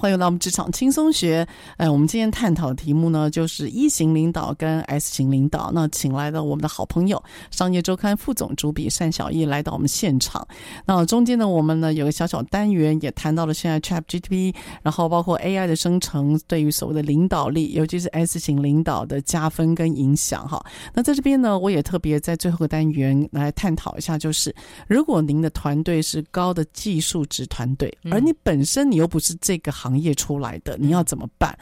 [0.06, 1.44] 欢迎来到我们职场轻松学。
[1.78, 5.72] 哎，我们今天探讨的题目呢，就是一型领导跟 S 型领导。
[5.74, 10.46] 那请来了我们的好朋友，商业周刊副总主笔单小艺来到我们现场。
[10.84, 20.48] 那中间呢，我们呢有个小小单元，也谈到了现在 ChatGPT，然后包括 AI 的生成对于所谓的领导力，尤其是 S 型领导的加分跟影响。
[20.48, 24.54] 哈，那在这边呢，我也特别在最后个单元来探讨一下，就是
[24.86, 31.56] 如果您的团队是高的技术值团队，而你本身你又不是这个行业出来的，你要怎么办？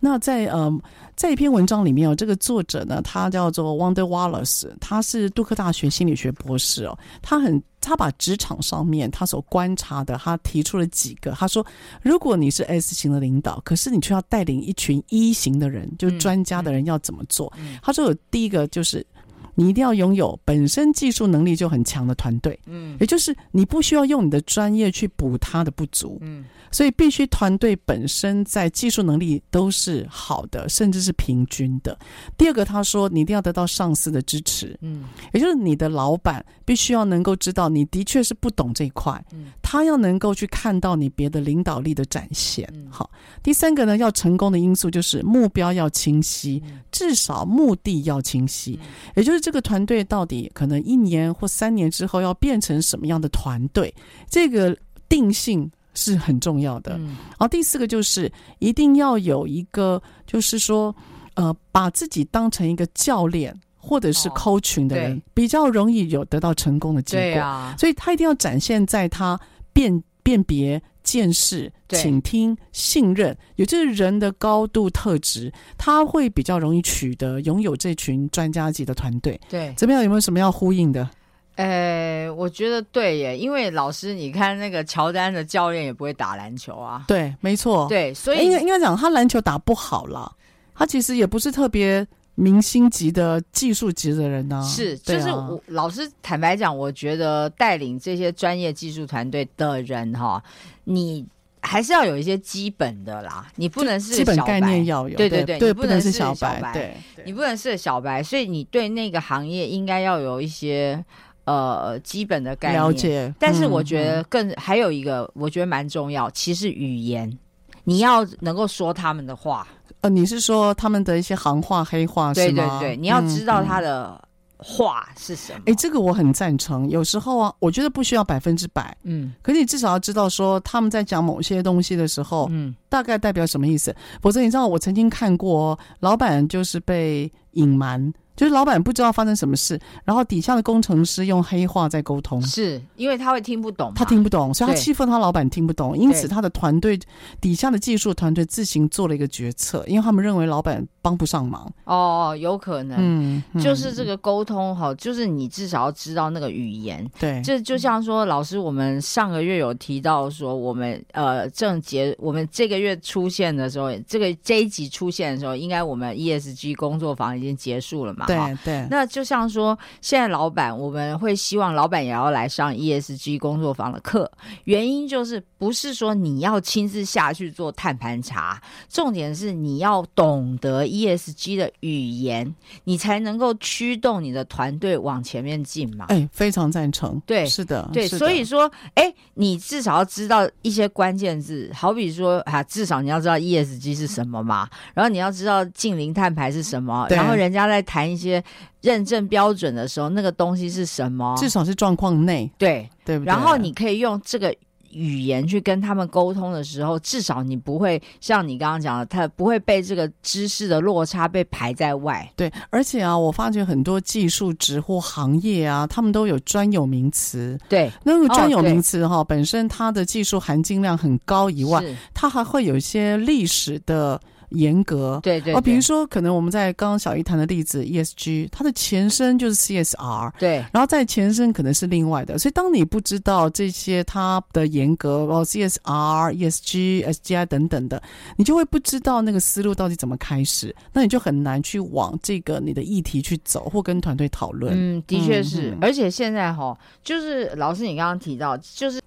[0.00, 0.72] 那在呃，
[1.16, 11.64] 在一篇文章里面哦，这个作者呢，他叫做 Wander Wallace，他是杜克大学心理学博士哦，他很他把职场上面他所观察的，他提出了几个，他说，
[12.02, 17.52] 如果你是 S 型的领导，可是你却要带领一群 E 型的人，就是专家的人，要怎么做？
[17.82, 19.06] 他说有第一个就是。
[19.54, 31.98] 你一定要拥有本身技术能力就很强的团队，嗯，也就是你不需要用你的专业去补他的不足，嗯，所以必须团队本身在技术能力都是好的，甚至是平均的。
[32.38, 42.66] 第二个，他说你一定要得到上司的支持，嗯，也就是你的老板必须要能够知道你的确是不懂这一块，嗯，他要能够去看到你别的领导力的展现。
[42.88, 43.10] 好，
[43.42, 48.78] 第三个呢，要成功的因素就是目标要清晰，至少目的要清晰，
[49.16, 49.39] 也就是。
[49.40, 53.92] 这个团队到底可能一年或三年之后要变成什么样的团队？
[54.28, 54.76] 这个
[55.08, 56.92] 定性是很重要的。
[56.98, 60.94] 然后第四个就是一定要有一个，就是说，
[61.34, 67.74] 呃，把自己当成一个教练或者是 coaching 的人，比较容易有得到成功的结果。
[67.78, 69.40] 所以他一定要展现在他
[69.72, 70.80] 辨辨别。
[71.02, 79.40] 见识、倾听、信任，也就是人的高度特质，他会比较容易取得拥有这群专家级的团队。
[79.48, 80.02] 对，怎么样？
[80.02, 81.08] 有没有什么要呼应的？
[81.56, 87.04] 呃，我觉得对耶，因为老师，你看那个乔丹的教练也不会打篮球啊。
[87.06, 87.86] 对，没错。
[87.88, 90.32] 对，所以应该应该讲他篮球打不好了，
[90.74, 92.06] 他其实也不是特别。
[92.36, 94.62] 明星级的技术级的人呢、啊？
[94.62, 100.42] 是，就是我、啊、老师坦白讲，我觉得带领这些专业技术团队的人哈，
[100.84, 101.26] 你
[101.62, 111.04] 还是要有一些基本的啦，你不能是小白，基本概念要有，对对对，对你不能是小白，对，对你不能是小白，所以你对那个行业应该要有一些
[111.44, 113.32] 呃基本的概念了解。
[113.38, 117.38] 但是我觉得更、嗯、还有一个，我觉得蛮重要，其实语言
[117.84, 119.66] 你要能够说他们的话。
[120.02, 122.80] 呃，你是说他们的一些行话、黑话是吗？
[122.80, 124.18] 对对对，你要知道他的
[124.62, 125.60] 话是什么。
[125.66, 126.88] 哎、这个我很赞成。
[126.88, 133.94] 有时候啊，我觉得不需要百分之百，嗯，可是你至少要知道说他们在讲某些东西的时候，嗯，大概代表什么意思。
[134.20, 138.12] 否则你知道，我曾经看过老板就是被隐瞒。
[138.36, 146.98] 就是老板不知道发生什么事，然后底下的工程师用黑话在沟通，是因为他会听不懂，他听不懂，所以他欺负他老板听不懂，因此他的团队
[147.38, 151.70] 底下的技术团队自行做了一个决策，因为他们认为老板帮不上忙。
[151.84, 168.26] 哦，有可能，嗯，就是这个沟通哈，就是你至少要知道那个语言，对，这就像说老师，我们上个月有提到说，我们呃正结，我们这个月出现的时候，这个这一集出现的时候，应该我们 ESG 工作坊已经结束了嘛。
[168.26, 174.30] 对对，那就像说，现在老板我们会希望老板也要来上 ESG 工作坊的课，
[174.64, 186.06] 原因就是不是说你要亲自下去做碳盘查，重点是你要懂得 ESG 的语言，你才能够驱动你的团队往前面进嘛。
[186.08, 187.20] 哎，非常赞成。
[187.26, 198.30] 对，是的，对，所以说，哎，你至少要知道一些关键字，好比说啊，至少你要知道 ESG 是什么嘛，然后你要知道近零碳排是什么，然后人家在谈一些。
[198.30, 198.44] 些
[198.82, 201.34] 认证标准的时候，那个东西是什么？
[201.38, 203.28] 至少是状况内，对对不对？
[203.28, 204.54] 然后你可以用这个
[204.90, 212.28] 语言去跟他们沟通的时候，至少你不会像你刚刚讲的，他不会被这个知识的落差被排在外。
[212.36, 217.58] 对，而且啊，我发觉很多技术职或行业啊，他们都有专有名词。
[217.68, 221.82] 对，那个专有名哦词哈、本身它的技术含金量很高以外，
[222.12, 224.20] 它还会有一些历史的
[224.50, 225.18] 严格。
[225.22, 230.32] 对对哦，比如说，可能我们在刚刚小姨谈的例子，ESG，它的前身就是 CSR。
[230.38, 238.02] 对，然后在前身可能是另外的，所以当你不知道这些它的严格哦，CSR、ESG、SGI 等等的，
[238.36, 244.72] 你就会不知道那个思路到底怎么开始，那你就很难去往这个你的议题去走，或跟团队讨论。
[244.76, 249.00] 嗯，的确是，嗯而且现在哈，就是老师你刚刚提到，就是。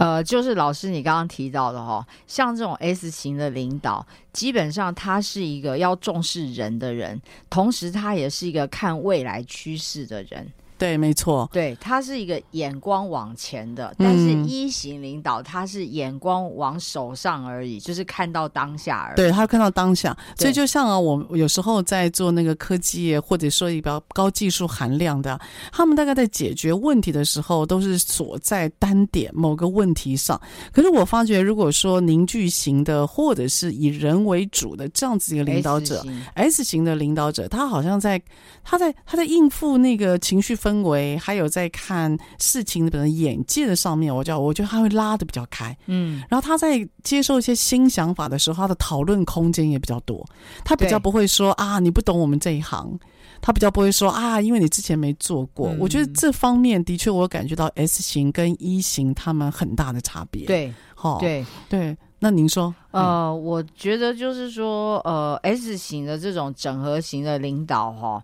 [0.00, 7.20] 呃，就是老师你刚刚提到的哈，像这种 S 型的领导，基本上他是一个要重视人的人，
[7.50, 10.50] 同时他也是一个看未来趋势的人。
[10.80, 11.46] 对，没错。
[11.52, 19.16] 对，他是一个眼光往前的，嗯但是一型领导他是眼光往手上而已，就是看到当下而已。
[19.16, 25.38] 对他看到当下，所以就像啊，我有时候在做那个科技业，或者说比较高技术含量的，
[25.70, 30.40] 他们大概在解决问题的时候，都是锁在单点某个问题上。
[30.72, 38.20] 可是我发觉，如果说凝聚型的，或者是以人为主的这样子一个领导者 S 型 S 型的领导者，他好像在
[38.64, 45.76] 他在他在应付那个情绪氛围，还有在看事情的眼界的上面，我叫我觉得他会拉的比较开。
[45.86, 50.24] 嗯，然后他在接受一些新想法的时候，他的讨论空间也比较多。
[50.64, 52.98] 他比较不会说啊，你不懂我们这一行。
[53.42, 55.70] 他比较不会说啊，因为你之前没做过。
[55.70, 61.44] 嗯我觉得这方面的确，我感觉到 S 型跟 E 型他们很大的差别。，对好、对。
[61.68, 61.96] 对。
[62.22, 62.74] 那您说？
[62.90, 68.22] 呃，我觉得就是说，呃，S 型的这种整合型的领导哈，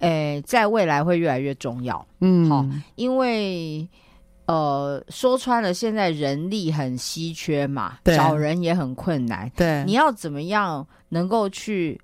[0.00, 2.66] 诶，在未来会越来越重要，嗯，好
[2.96, 3.88] 因为
[4.46, 12.00] 呃，说穿了，现在人力很稀缺嘛，找人也很困难，对，你要怎么样能够去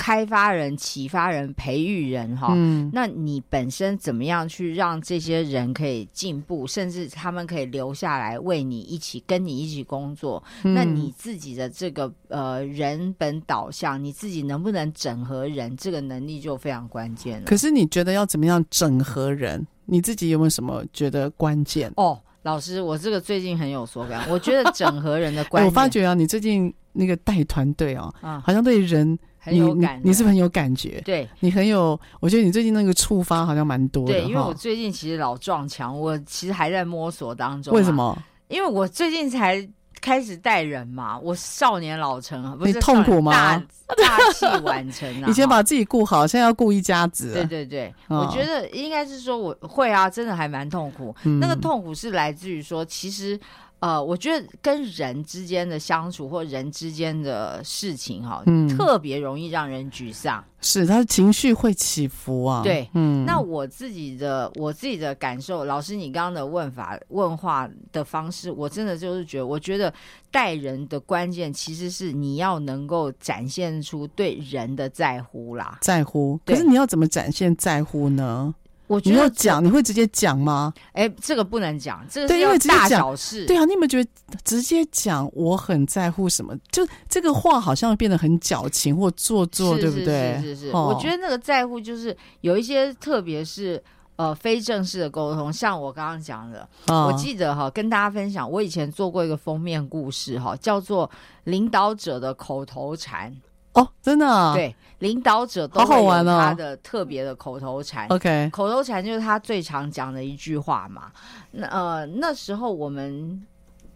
[0.00, 2.54] 开发人、启发人、培育人哈？
[2.56, 10.42] 嗯，那你本身怎么样去让这些人可以进步，甚至他们可以留下来为你一起跟你一起工作？
[10.64, 17.44] 嗯那你自己的这个呃人本导向，你自己能不能整合人，这个能力就非常关键了。
[17.44, 19.66] 可是你觉得要怎么样整合人？
[19.84, 21.92] 你自己有没有什么觉得关键？
[21.96, 31.00] 哦，老师，我这个最近很有所感，我觉得整合人的关 哎键，我发觉啊，你最近那个带团队哦，啊好像对人很有感你你，是不是很有感觉？
[31.04, 31.28] 对。
[31.40, 37.92] 你很有，我觉得你最近那个触发好像蛮多的对，因为我最近其实老撞墙，我其实还在摸索当中、啊为什？
[37.92, 38.16] 么？
[38.48, 39.66] 因为我最近才
[40.00, 45.28] 开始带人嘛，我少年老成，不你是痛苦吗大大器晚成啊！
[45.30, 47.32] 以前把自己顾好，现在要顾一家子。
[47.32, 51.14] 对对对，哦我觉得应该是说我会啊，真的还蛮痛苦。
[51.24, 53.38] 嗯那个痛苦是来自于说，其实
[53.80, 60.44] 呃，我觉得跟人之间的相处或人之间的事情哈、嗯特别容易让人沮丧。
[60.60, 62.62] 是他的情绪会起伏啊。
[62.62, 69.92] 对嗯，那我自己的我自己的感受，老师你刚刚的问法问话的方式，我真的就是觉得，我觉得
[70.30, 75.78] 待人的关键其实是你要能够展现出对人的在乎啦。
[75.80, 78.54] 在乎，可是你要怎么展现在乎呢？
[78.90, 80.74] 我觉得你要讲，你会直接讲吗？
[80.94, 83.46] 哎，这个不能讲，这个对因为大小事。
[83.46, 84.10] 对啊，你有没有觉得
[84.42, 86.52] 直接讲我很在乎什么？
[86.72, 90.40] 就这个话好像变得很矫情或做作，是对不对？
[90.42, 93.80] 是是是我觉得那个在乎就是有一些，特别是
[94.16, 101.08] 呃非正式的沟通，像我刚刚讲的，哦我记得哈，跟大家分享，我以前做过一个封面故事哈，叫做
[101.44, 103.32] “领导者的口头禅”。
[103.72, 106.40] 哦，真的、啊，对，领导者都好好玩哦。
[106.40, 108.06] 他的特别的口头禅。
[108.08, 111.12] ，OK，口头禅就是他最常讲的一句话嘛。
[111.52, 113.40] 那呃那时候我们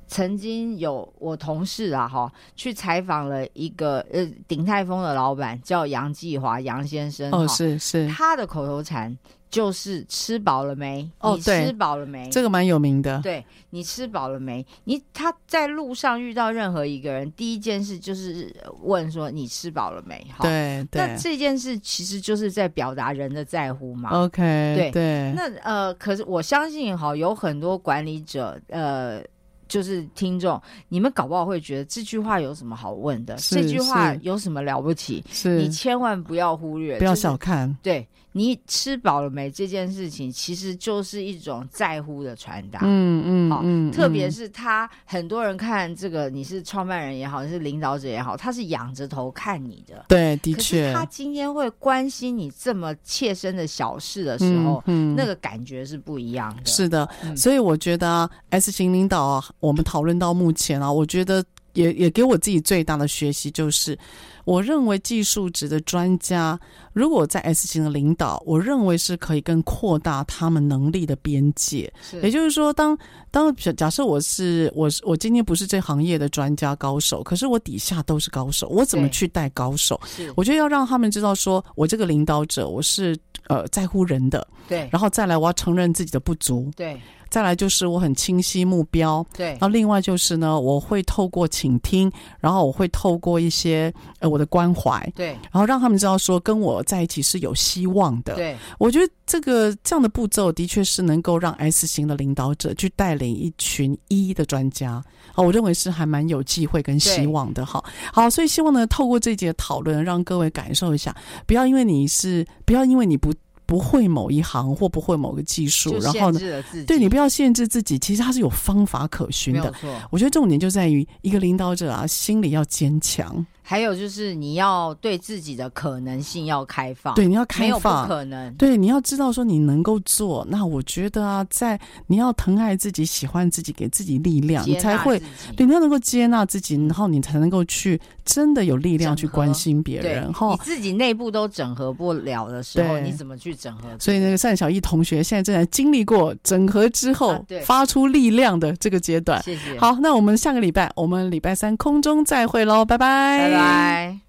[0.06, 9.16] 曾经有我同事啊哈去采访了一个呃鼎泰丰的老板叫杨继华杨先生哦，是是，他的口头禅
[9.54, 11.08] 就是吃饱了没？
[11.20, 12.28] 哦对吃饱了没？
[12.30, 14.66] 这个蛮有名的，对你吃饱了没？
[14.84, 20.26] 你他在路上遇到任何一个人，第一件事就是问说你吃饱了没？
[20.36, 24.10] 哈，对对那这件事其实就是在表达人的在乎嘛。
[24.10, 24.40] ，OK，
[24.76, 29.22] 对对，那呃，可是我相信哈，有很多管理者呃，
[29.68, 33.34] 就是听众，你们搞不好会觉得这句话有什么好问的？
[33.36, 35.24] 这句话有什么了不起？
[35.30, 37.76] 是你千万不要忽略，不要就是小看。
[37.82, 42.80] 对你吃饱了没这件事情，其实就是一种在乎的传达。
[42.82, 50.04] 嗯嗯好嗯，特别嗯是他，很多人看这个，你是创办人也好，你是领导者也好，他是仰着头看你的。
[50.08, 56.64] 对，的确，他今天会关心你这么切身的小事的时候，嗯嗯那个感觉是不一样的。
[56.64, 61.44] 是的，嗯所以我觉得啊 S 型领导啊，我们讨论到目前啊，我觉得
[61.74, 63.98] 也也给我自己最大的学习就是，
[64.44, 66.58] 我认为技术值的专家，
[66.92, 71.92] 如果在 S 型的领导，我认为是可以更扩大他们能力的边界。
[72.02, 72.96] 是也就是说，当
[73.30, 80.00] 当假假设我是我是我今天不是这行业的专家高手，可是我底下都是高手，我怎么去带高手？
[80.04, 83.16] 是，我觉得要让他们知道，说我这个领导者，我是
[83.48, 87.00] 呃在乎人的，对然后再来我要承认自己的不足，对
[87.34, 89.48] 再来就是我很清晰目标，对。
[89.48, 92.08] 然后另外就是呢，我会透过倾听，
[92.38, 95.30] 然后我会透过一些呃我的关怀，对。
[95.50, 98.36] 然后让他们知道说跟我在一起是有希望的。
[98.36, 98.56] 对。
[98.78, 107.66] 我觉得这个这样的步骤的确是能够让 S 型的领导者去带领一群 E 的专家，好，我认为是还蛮有机会跟希望的。
[107.66, 107.82] 哈，
[108.12, 111.12] 好，所以希望呢，透过这节讨论，让各位感受一下，
[111.48, 113.34] 不要因为你是，不要因为你不
[113.66, 116.40] 不会某一行或不会某个技术，然后呢。
[116.86, 119.72] 对你不要限制自己，其实它是有方法可循的。
[120.10, 128.52] 我觉得重点就在于一个领导者啊，心里要坚强，还有就是你要对自己的可能性要开放，对，你要开放，可能。
[128.56, 130.46] 对，你要知道说你能够做。
[130.50, 135.18] 那我觉得啊，在你要疼爱自己、喜欢自己、给自己力量，你才会
[135.56, 140.30] 对，你要能够接纳自己，然后你才能够去真的有力量去关心别对人。
[140.32, 143.88] 哈你，自己内部都整合不了的时候，你怎么去整合？
[143.98, 149.42] 所以那个单小艺同学现在正在经历过整合之后、啊发出力量的这个阶段。
[149.42, 153.53] 谢谢，，好，那我们下个礼拜，我们礼拜三空中再会喽，拜拜，拜拜。
[153.56, 154.20] I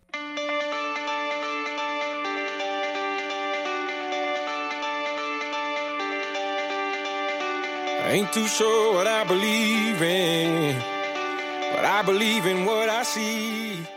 [8.11, 10.75] ain't too sure what I believe in,
[11.75, 13.94] but I believe in what I see.